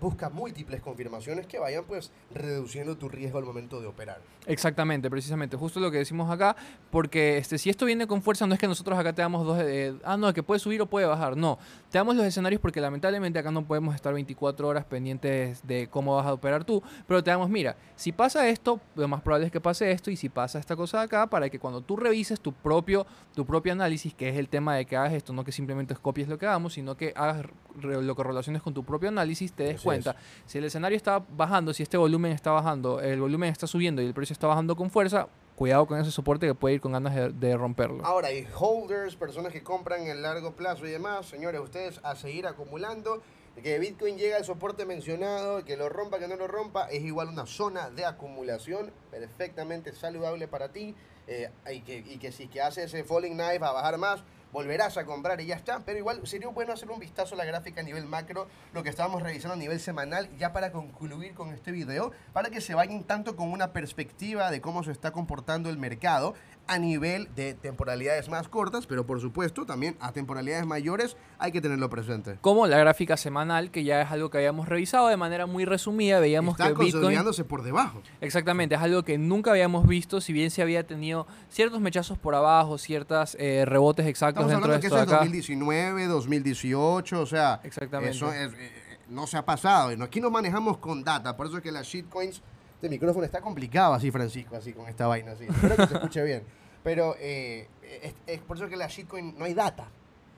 Busca 0.00 0.28
múltiples 0.28 0.80
confirmaciones 0.80 1.46
que 1.46 1.58
vayan 1.58 1.84
pues 1.84 2.10
reduciendo 2.34 2.96
tu 2.96 3.08
riesgo 3.08 3.38
al 3.38 3.44
momento 3.44 3.80
de 3.80 3.86
operar. 3.86 4.20
Exactamente, 4.46 5.10
precisamente, 5.10 5.56
justo 5.56 5.80
lo 5.80 5.90
que 5.90 5.98
decimos 5.98 6.30
acá, 6.30 6.54
porque 6.90 7.38
este, 7.38 7.58
si 7.58 7.68
esto 7.68 7.84
viene 7.84 8.06
con 8.06 8.22
fuerza, 8.22 8.46
no 8.46 8.54
es 8.54 8.60
que 8.60 8.68
nosotros 8.68 8.96
acá 8.96 9.12
te 9.12 9.22
damos 9.22 9.44
dos, 9.44 9.58
eh, 9.60 9.94
ah, 10.04 10.16
no, 10.16 10.32
que 10.32 10.42
puede 10.42 10.60
subir 10.60 10.80
o 10.80 10.86
puede 10.86 11.06
bajar, 11.06 11.36
no, 11.36 11.58
te 11.90 11.98
damos 11.98 12.14
los 12.14 12.24
escenarios 12.24 12.60
porque 12.60 12.80
lamentablemente 12.80 13.40
acá 13.40 13.50
no 13.50 13.66
podemos 13.66 13.94
estar 13.94 14.14
24 14.14 14.68
horas 14.68 14.84
pendientes 14.84 15.66
de 15.66 15.88
cómo 15.88 16.14
vas 16.14 16.26
a 16.26 16.32
operar 16.32 16.64
tú, 16.64 16.80
pero 17.08 17.24
te 17.24 17.30
damos, 17.30 17.50
mira, 17.50 17.76
si 17.96 18.12
pasa 18.12 18.48
esto, 18.48 18.80
lo 18.94 19.08
más 19.08 19.22
probable 19.22 19.46
es 19.46 19.52
que 19.52 19.60
pase 19.60 19.90
esto, 19.90 20.12
y 20.12 20.16
si 20.16 20.28
pasa 20.28 20.60
esta 20.60 20.76
cosa 20.76 20.98
de 20.98 21.04
acá, 21.04 21.26
para 21.26 21.50
que 21.50 21.58
cuando 21.58 21.80
tú 21.80 21.96
revises 21.96 22.38
tu 22.38 22.52
propio, 22.52 23.04
tu 23.34 23.44
propio 23.46 23.72
análisis, 23.72 24.14
que 24.14 24.28
es 24.28 24.36
el 24.36 24.48
tema 24.48 24.76
de 24.76 24.86
que 24.86 24.96
hagas 24.96 25.12
esto, 25.12 25.32
no 25.32 25.42
que 25.42 25.50
simplemente 25.50 25.96
copies 25.96 26.28
lo 26.28 26.38
que 26.38 26.46
hagamos, 26.46 26.74
sino 26.74 26.96
que 26.96 27.12
hagas 27.16 27.46
lo 27.80 28.14
que 28.14 28.22
relaciones 28.22 28.62
con 28.62 28.74
tu 28.74 28.84
propio 28.84 29.08
análisis, 29.08 29.52
te 29.52 29.64
des 29.64 29.85
Cuenta 29.86 30.16
si 30.44 30.58
el 30.58 30.64
escenario 30.64 30.96
está 30.96 31.24
bajando, 31.28 31.72
si 31.72 31.82
este 31.82 31.96
volumen 31.96 32.32
está 32.32 32.50
bajando, 32.50 33.00
el 33.00 33.20
volumen 33.20 33.50
está 33.50 33.66
subiendo 33.66 34.02
y 34.02 34.06
el 34.06 34.14
precio 34.14 34.32
está 34.34 34.46
bajando 34.46 34.76
con 34.76 34.90
fuerza, 34.90 35.28
cuidado 35.54 35.86
con 35.86 35.98
ese 35.98 36.10
soporte 36.10 36.46
que 36.46 36.54
puede 36.54 36.74
ir 36.74 36.80
con 36.80 36.92
ganas 36.92 37.14
de, 37.14 37.30
de 37.30 37.56
romperlo. 37.56 38.04
Ahora, 38.04 38.30
y 38.32 38.46
holders, 38.58 39.16
personas 39.16 39.52
que 39.52 39.62
compran 39.62 40.06
en 40.06 40.20
largo 40.22 40.54
plazo 40.54 40.86
y 40.86 40.90
demás, 40.90 41.26
señores, 41.26 41.60
ustedes 41.60 42.00
a 42.02 42.14
seguir 42.14 42.46
acumulando. 42.46 43.22
Que 43.62 43.78
Bitcoin 43.78 44.18
llega 44.18 44.36
al 44.36 44.44
soporte 44.44 44.84
mencionado, 44.84 45.64
que 45.64 45.78
lo 45.78 45.88
rompa, 45.88 46.18
que 46.18 46.28
no 46.28 46.36
lo 46.36 46.46
rompa, 46.46 46.90
es 46.90 47.02
igual 47.02 47.28
una 47.30 47.46
zona 47.46 47.88
de 47.88 48.04
acumulación 48.04 48.92
perfectamente 49.10 49.94
saludable 49.94 50.46
para 50.46 50.72
ti. 50.72 50.94
eh, 51.26 51.50
y, 51.72 51.80
que, 51.80 51.98
y 51.98 52.18
que 52.18 52.32
si 52.32 52.48
que 52.48 52.60
hace 52.60 52.84
ese 52.84 53.02
falling 53.04 53.32
knife 53.34 53.64
a 53.64 53.72
bajar 53.72 53.98
más, 53.98 54.22
volverás 54.56 54.96
a 54.96 55.04
comprar 55.04 55.38
y 55.42 55.46
ya 55.46 55.54
está. 55.54 55.80
Pero 55.84 55.98
igual 55.98 56.26
sería 56.26 56.48
bueno 56.48 56.72
hacer 56.72 56.90
un 56.90 56.98
vistazo 56.98 57.34
a 57.34 57.38
la 57.38 57.44
gráfica 57.44 57.82
a 57.82 57.84
nivel 57.84 58.06
macro, 58.06 58.48
lo 58.72 58.82
que 58.82 58.88
estábamos 58.88 59.22
revisando 59.22 59.52
a 59.52 59.58
nivel 59.58 59.78
semanal, 59.80 60.30
ya 60.38 60.54
para 60.54 60.72
concluir 60.72 61.34
con 61.34 61.52
este 61.52 61.72
video, 61.72 62.12
para 62.32 62.48
que 62.48 62.62
se 62.62 62.74
vayan 62.74 63.04
tanto 63.04 63.36
con 63.36 63.52
una 63.52 63.74
perspectiva 63.74 64.50
de 64.50 64.62
cómo 64.62 64.82
se 64.82 64.92
está 64.92 65.10
comportando 65.10 65.68
el 65.68 65.76
mercado 65.76 66.32
a 66.68 66.78
nivel 66.78 67.28
de 67.34 67.54
temporalidades 67.54 68.28
más 68.28 68.48
cortas, 68.48 68.86
pero 68.86 69.06
por 69.06 69.20
supuesto 69.20 69.66
también 69.66 69.96
a 70.00 70.12
temporalidades 70.12 70.66
mayores 70.66 71.16
hay 71.38 71.52
que 71.52 71.60
tenerlo 71.60 71.88
presente. 71.90 72.38
Como 72.40 72.66
la 72.66 72.78
gráfica 72.78 73.16
semanal, 73.16 73.70
que 73.70 73.84
ya 73.84 74.02
es 74.02 74.10
algo 74.10 74.30
que 74.30 74.38
habíamos 74.38 74.68
revisado 74.68 75.08
de 75.08 75.16
manera 75.16 75.46
muy 75.46 75.64
resumida, 75.64 76.18
veíamos 76.20 76.52
Está 76.54 76.64
que 76.64 76.70
Bitcoin... 76.70 76.92
consolidándose 76.92 77.44
por 77.44 77.62
debajo. 77.62 78.02
Exactamente, 78.20 78.74
es 78.74 78.80
algo 78.80 79.04
que 79.04 79.18
nunca 79.18 79.50
habíamos 79.52 79.86
visto, 79.86 80.20
si 80.20 80.32
bien 80.32 80.50
se 80.50 80.62
había 80.62 80.86
tenido 80.86 81.26
ciertos 81.48 81.80
mechazos 81.80 82.18
por 82.18 82.34
abajo, 82.34 82.78
ciertos 82.78 83.36
rebotes 83.38 84.06
exactos 84.06 84.44
Estamos 84.44 84.50
dentro 84.50 84.68
de 84.70 84.76
hablando 84.76 84.80
que 84.80 84.86
esto 84.86 84.96
eso 84.96 85.06
de 85.06 85.12
es 85.12 85.12
acá. 85.12 85.24
2019, 85.24 86.06
2018, 86.06 87.20
o 87.20 87.26
sea, 87.26 87.60
Exactamente. 87.64 88.16
eso 88.16 88.32
es, 88.32 88.52
eh, 88.54 88.72
no 89.08 89.26
se 89.26 89.36
ha 89.36 89.44
pasado. 89.44 89.92
Y 89.92 90.02
Aquí 90.02 90.20
no 90.20 90.30
manejamos 90.30 90.78
con 90.78 91.04
data, 91.04 91.36
por 91.36 91.46
eso 91.46 91.58
es 91.58 91.62
que 91.62 91.72
las 91.72 91.86
shitcoins, 91.86 92.42
este 92.76 92.88
micrófono 92.88 93.24
está 93.24 93.40
complicado 93.40 93.92
así, 93.94 94.10
Francisco, 94.10 94.56
así 94.56 94.72
con 94.72 94.88
esta 94.88 95.06
vaina 95.06 95.32
así. 95.32 95.44
Espero 95.44 95.76
que 95.76 95.86
se 95.86 95.94
escuche 95.94 96.22
bien. 96.24 96.42
Pero 96.84 97.16
eh, 97.18 97.66
es, 98.02 98.14
es 98.26 98.40
por 98.42 98.56
eso 98.56 98.68
que 98.68 98.76
la 98.76 98.86
shitcoin 98.86 99.36
no 99.38 99.44
hay 99.44 99.54
data. 99.54 99.88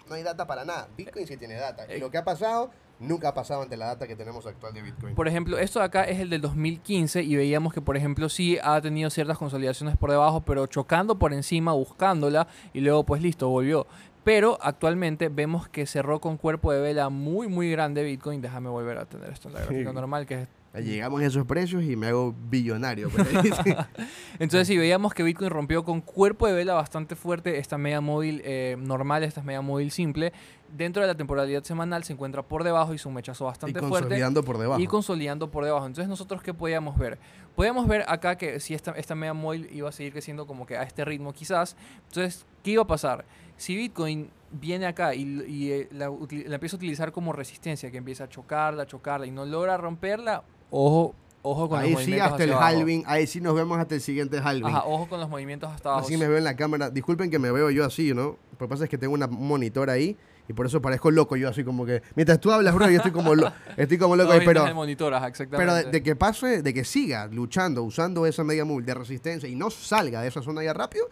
No 0.08 0.14
hay 0.14 0.22
data 0.22 0.46
para 0.46 0.64
nada. 0.64 0.88
Bitcoin 0.96 1.26
sí 1.26 1.36
tiene 1.36 1.54
data. 1.56 1.84
Y 1.88 1.92
Eh, 1.96 1.98
lo 1.98 2.10
que 2.10 2.16
ha 2.16 2.24
pasado, 2.24 2.70
nunca 2.98 3.28
ha 3.28 3.34
pasado 3.34 3.60
ante 3.60 3.76
la 3.76 3.86
data 3.88 4.06
que 4.06 4.16
tenemos 4.16 4.46
actual 4.46 4.72
de 4.72 4.80
Bitcoin. 4.80 5.14
Por 5.14 5.28
ejemplo, 5.28 5.58
esto 5.58 5.80
de 5.80 5.84
acá 5.84 6.04
es 6.04 6.18
el 6.20 6.30
del 6.30 6.40
2015 6.40 7.22
y 7.22 7.36
veíamos 7.36 7.74
que, 7.74 7.82
por 7.82 7.96
ejemplo, 7.98 8.30
sí 8.30 8.56
ha 8.62 8.80
tenido 8.80 9.10
ciertas 9.10 9.36
consolidaciones 9.36 9.98
por 9.98 10.10
debajo, 10.10 10.40
pero 10.40 10.66
chocando 10.66 11.18
por 11.18 11.34
encima, 11.34 11.72
buscándola 11.72 12.48
y 12.72 12.80
luego, 12.80 13.04
pues 13.04 13.20
listo, 13.20 13.48
volvió. 13.50 13.86
Pero 14.24 14.58
actualmente 14.62 15.28
vemos 15.28 15.68
que 15.68 15.84
cerró 15.86 16.20
con 16.20 16.38
cuerpo 16.38 16.72
de 16.72 16.80
vela 16.80 17.08
muy, 17.10 17.48
muy 17.48 17.70
grande 17.70 18.02
Bitcoin. 18.02 18.40
Déjame 18.40 18.70
volver 18.70 18.96
a 18.96 19.04
tener 19.04 19.30
esto 19.30 19.48
en 19.48 19.54
la 19.54 19.60
gráfica 19.60 19.90
Sí. 19.90 19.94
normal, 19.94 20.24
que 20.26 20.42
es 20.42 20.48
Llegamos 20.74 21.20
a 21.22 21.24
esos 21.24 21.46
precios 21.46 21.82
y 21.82 21.96
me 21.96 22.08
hago 22.08 22.34
billonario. 22.50 23.10
pues. 23.10 23.26
Entonces, 24.38 24.68
sí, 24.68 24.76
veíamos 24.76 25.14
que 25.14 25.22
Bitcoin 25.22 25.50
rompió 25.50 25.84
con 25.84 26.00
cuerpo 26.00 26.46
de 26.46 26.52
vela 26.52 26.74
bastante 26.74 27.16
fuerte 27.16 27.58
esta 27.58 27.78
media 27.78 28.00
móvil 28.00 28.42
eh, 28.44 28.76
normal, 28.78 29.24
esta 29.24 29.42
media 29.42 29.60
móvil 29.60 29.90
simple. 29.90 30.32
Dentro 30.76 31.00
de 31.00 31.08
la 31.08 31.16
temporalidad 31.16 31.64
semanal 31.64 32.04
se 32.04 32.12
encuentra 32.12 32.42
por 32.42 32.62
debajo 32.62 32.92
y 32.92 32.98
su 32.98 33.10
mechazo 33.10 33.44
y 33.44 33.46
bastante 33.46 33.80
fuerte. 33.80 34.08
consolidando 34.08 34.42
por 34.44 34.58
debajo. 34.58 34.80
Y 34.80 34.86
consolidando 34.86 35.50
por 35.50 35.64
debajo. 35.64 35.86
Entonces, 35.86 36.08
¿nosotros 36.08 36.42
qué 36.42 36.52
podíamos 36.52 36.98
ver? 36.98 37.18
Podíamos 37.58 37.88
ver 37.88 38.04
acá 38.06 38.38
que 38.38 38.60
si 38.60 38.72
esta, 38.74 38.92
esta 38.92 39.16
media 39.16 39.34
móvil 39.34 39.68
iba 39.72 39.88
a 39.88 39.92
seguir 39.92 40.12
creciendo 40.12 40.46
como 40.46 40.64
que 40.64 40.76
a 40.76 40.84
este 40.84 41.04
ritmo 41.04 41.32
quizás. 41.32 41.76
Entonces, 42.06 42.46
¿qué 42.62 42.70
iba 42.70 42.84
a 42.84 42.86
pasar? 42.86 43.24
Si 43.56 43.74
Bitcoin 43.74 44.30
viene 44.52 44.86
acá 44.86 45.12
y, 45.16 45.22
y, 45.48 45.72
eh, 45.72 45.88
la, 45.90 46.08
la 46.08 46.54
empieza 46.54 46.76
a 46.76 46.78
utilizar 46.78 47.10
como 47.10 47.32
resistencia, 47.32 47.90
que 47.90 47.96
empieza 47.96 48.22
a 48.24 48.28
chocarla, 48.28 48.86
chocarla 48.86 49.26
y 49.26 49.32
no 49.32 49.44
logra 49.44 49.76
romperla, 49.76 50.44
ojo, 50.70 51.16
ojo 51.42 51.68
con 51.68 51.80
ahí 51.80 51.90
los 51.90 52.02
sí, 52.04 52.10
movimientos 52.12 52.30
hasta 52.32 52.44
el 52.44 52.50
hacia 52.52 52.62
abajo. 52.62 52.78
halving. 52.78 53.02
Ahí 53.08 53.26
sí 53.26 53.40
nos 53.40 53.56
vemos 53.56 53.76
hasta 53.76 53.96
el 53.96 54.02
siguiente 54.02 54.38
halving. 54.38 54.66
Ajá, 54.76 54.84
ojo 54.86 55.08
con 55.08 55.18
los 55.18 55.28
movimientos 55.28 55.68
hasta 55.72 55.88
abajo. 55.88 56.06
Así 56.06 56.16
me 56.16 56.28
veo 56.28 56.38
en 56.38 56.44
la 56.44 56.54
cámara. 56.54 56.90
Disculpen 56.90 57.28
que 57.28 57.40
me 57.40 57.50
veo 57.50 57.70
yo 57.70 57.84
así, 57.84 58.14
¿no? 58.14 58.36
Lo 58.52 58.58
que 58.58 58.68
pasa 58.68 58.84
es 58.84 58.90
que 58.90 58.98
tengo 58.98 59.14
una- 59.14 59.26
un 59.26 59.48
monitor 59.48 59.90
ahí 59.90 60.16
y 60.48 60.52
por 60.54 60.66
eso 60.66 60.80
parezco 60.80 61.10
loco 61.10 61.36
yo 61.36 61.48
así 61.48 61.62
como 61.62 61.84
que... 61.86 62.02
Mientras 62.14 62.40
tú 62.40 62.50
hablas, 62.50 62.74
bro, 62.74 62.88
yo 62.88 62.96
estoy 62.96 63.12
como, 63.12 63.34
lo- 63.34 63.52
estoy 63.76 63.98
como 63.98 64.16
loco 64.16 64.28
Todos 64.30 64.40
ahí, 64.40 64.46
viendo 64.46 64.60
pero... 64.62 64.68
el 64.68 64.74
monitor, 64.74 65.12
ajá, 65.14 65.28
exactamente. 65.28 65.72
Pero 65.72 65.74
de, 65.86 65.90
de 65.92 66.02
que 66.02 66.16
pase, 66.16 66.62
de 66.62 66.74
que 66.74 66.84
siga 66.84 67.26
luchando, 67.26 67.82
usando 67.82 68.26
esa 68.26 68.42
media 68.44 68.64
move 68.64 68.82
de 68.82 68.94
resistencia 68.94 69.48
y 69.48 69.54
no 69.54 69.70
salga 69.70 70.22
de 70.22 70.28
esa 70.28 70.42
zona 70.42 70.62
ya 70.64 70.72
rápido, 70.72 71.08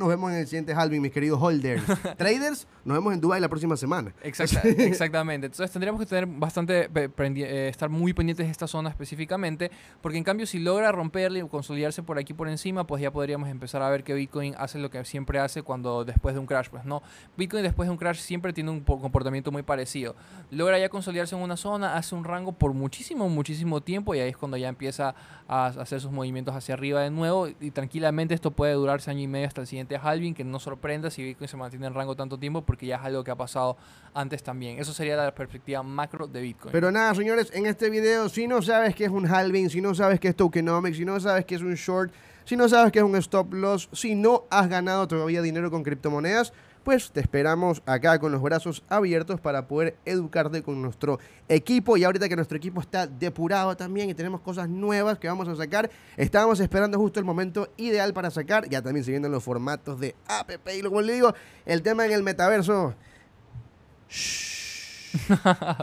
nos 0.00 0.08
vemos 0.08 0.32
en 0.32 0.38
el 0.38 0.46
siguiente 0.46 0.74
halving, 0.74 1.00
mis 1.00 1.12
queridos 1.12 1.38
holders. 1.40 1.84
Traders, 2.18 2.66
nos 2.84 2.96
vemos 2.96 3.14
en 3.14 3.20
Dubai 3.20 3.40
la 3.40 3.48
próxima 3.48 3.76
semana. 3.76 4.12
Exacta- 4.24 4.62
exactamente. 4.68 5.46
Entonces 5.46 5.70
tendríamos 5.70 6.00
que 6.00 6.06
tener 6.06 6.26
bastante 6.26 6.88
eh, 6.92 7.68
estar 7.68 7.88
muy 7.88 8.12
pendientes 8.12 8.46
de 8.46 8.50
esta 8.50 8.66
zona 8.66 8.88
específicamente, 8.90 9.70
porque 10.00 10.18
en 10.18 10.24
cambio 10.24 10.46
si 10.46 10.58
logra 10.58 10.90
romperle 10.90 11.38
y 11.40 11.48
consolidarse 11.48 12.02
por 12.02 12.18
aquí 12.18 12.32
por 12.34 12.48
encima, 12.48 12.86
pues 12.86 13.00
ya 13.02 13.12
podríamos 13.12 13.48
empezar 13.48 13.82
a 13.82 13.90
ver 13.90 14.02
que 14.02 14.14
Bitcoin 14.14 14.54
hace 14.58 14.78
lo 14.78 14.90
que 14.90 15.04
siempre 15.04 15.38
hace 15.38 15.62
cuando 15.62 16.04
después 16.04 16.34
de 16.34 16.40
un 16.40 16.46
crash, 16.46 16.68
pues 16.70 16.84
no. 16.84 17.02
Bitcoin 17.36 17.62
después 17.62 17.86
de 17.86 17.90
un 17.92 17.98
crash 17.98 18.18
siempre 18.18 18.52
tiene 18.52 18.70
un 18.70 18.82
po- 18.82 19.00
comportamiento 19.00 19.52
muy 19.52 19.62
parecido. 19.62 20.16
Logra 20.50 20.78
ya 20.78 20.88
consolidarse 20.88 21.36
en 21.36 21.42
una 21.42 21.56
zona, 21.56 21.96
hace 21.96 22.14
un 22.14 22.24
rango 22.24 22.52
por 22.52 22.72
muchísimo, 22.72 23.28
muchísimo 23.28 23.80
tiempo 23.80 24.14
y 24.14 24.20
ahí 24.20 24.30
es 24.30 24.36
cuando 24.36 24.56
ya 24.56 24.68
empieza 24.68 25.14
a 25.46 25.66
hacer 25.66 26.00
sus 26.00 26.10
movimientos 26.10 26.54
hacia 26.54 26.74
arriba 26.74 27.02
de 27.02 27.10
nuevo 27.10 27.48
y 27.48 27.70
tranquilamente 27.70 28.34
esto 28.34 28.50
puede 28.52 28.72
durarse 28.74 29.10
año 29.10 29.20
y 29.20 29.26
medio 29.26 29.46
hasta 29.48 29.60
el 29.60 29.66
siguiente 29.66 29.89
halving, 29.96 30.34
que 30.34 30.44
no 30.44 30.58
sorprenda 30.58 31.10
si 31.10 31.22
Bitcoin 31.22 31.48
se 31.48 31.56
mantiene 31.56 31.86
en 31.86 31.94
rango 31.94 32.14
tanto 32.16 32.38
tiempo 32.38 32.62
porque 32.62 32.86
ya 32.86 32.96
es 32.96 33.02
algo 33.02 33.24
que 33.24 33.30
ha 33.30 33.36
pasado 33.36 33.76
antes 34.14 34.42
también. 34.42 34.78
Eso 34.78 34.92
sería 34.92 35.16
la 35.16 35.34
perspectiva 35.34 35.82
macro 35.82 36.26
de 36.26 36.40
Bitcoin. 36.40 36.72
Pero 36.72 36.90
nada, 36.90 37.14
señores, 37.14 37.50
en 37.54 37.66
este 37.66 37.90
video, 37.90 38.28
si 38.28 38.46
no 38.46 38.62
sabes 38.62 38.94
qué 38.94 39.04
es 39.04 39.10
un 39.10 39.26
halving, 39.26 39.70
si 39.70 39.80
no 39.80 39.94
sabes 39.94 40.20
qué 40.20 40.28
es 40.28 40.36
tokenomics, 40.36 40.96
si 40.96 41.04
no 41.04 41.18
sabes 41.20 41.44
qué 41.44 41.54
es 41.54 41.62
un 41.62 41.74
short, 41.74 42.12
si 42.44 42.56
no 42.56 42.68
sabes 42.68 42.92
qué 42.92 42.98
es 42.98 43.04
un 43.04 43.16
stop 43.16 43.52
loss, 43.54 43.88
si 43.92 44.14
no 44.14 44.44
has 44.50 44.68
ganado 44.68 45.06
todavía 45.06 45.42
dinero 45.42 45.70
con 45.70 45.82
criptomonedas, 45.82 46.52
pues 46.82 47.10
te 47.10 47.20
esperamos 47.20 47.82
acá 47.86 48.18
con 48.18 48.32
los 48.32 48.42
brazos 48.42 48.82
abiertos 48.88 49.40
para 49.40 49.68
poder 49.68 49.96
educarte 50.04 50.62
con 50.62 50.80
nuestro 50.80 51.18
equipo. 51.48 51.96
Y 51.96 52.04
ahorita 52.04 52.28
que 52.28 52.36
nuestro 52.36 52.56
equipo 52.56 52.80
está 52.80 53.06
depurado 53.06 53.76
también 53.76 54.10
y 54.10 54.14
tenemos 54.14 54.40
cosas 54.40 54.68
nuevas 54.68 55.18
que 55.18 55.28
vamos 55.28 55.48
a 55.48 55.56
sacar, 55.56 55.90
estábamos 56.16 56.60
esperando 56.60 56.98
justo 56.98 57.20
el 57.20 57.26
momento 57.26 57.68
ideal 57.76 58.12
para 58.12 58.30
sacar. 58.30 58.68
Ya 58.68 58.82
también 58.82 59.04
vienen 59.04 59.32
los 59.32 59.44
formatos 59.44 60.00
de 60.00 60.14
app 60.26 60.50
y 60.74 60.82
como 60.82 61.00
le 61.00 61.14
digo, 61.14 61.34
el 61.66 61.82
tema 61.82 62.06
en 62.06 62.12
el 62.12 62.22
metaverso. 62.22 62.94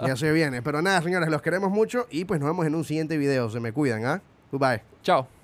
ya 0.05 0.15
se 0.15 0.31
viene. 0.31 0.61
Pero 0.61 0.81
nada, 0.81 1.01
señores, 1.01 1.29
los 1.29 1.41
queremos 1.41 1.71
mucho 1.71 2.07
y 2.09 2.25
pues 2.25 2.39
nos 2.39 2.49
vemos 2.49 2.65
en 2.65 2.75
un 2.75 2.83
siguiente 2.83 3.17
video. 3.17 3.49
Se 3.49 3.59
me 3.59 3.71
cuidan, 3.71 4.05
¿ah? 4.05 4.21
Goodbye. 4.51 4.81
Chao. 5.03 5.36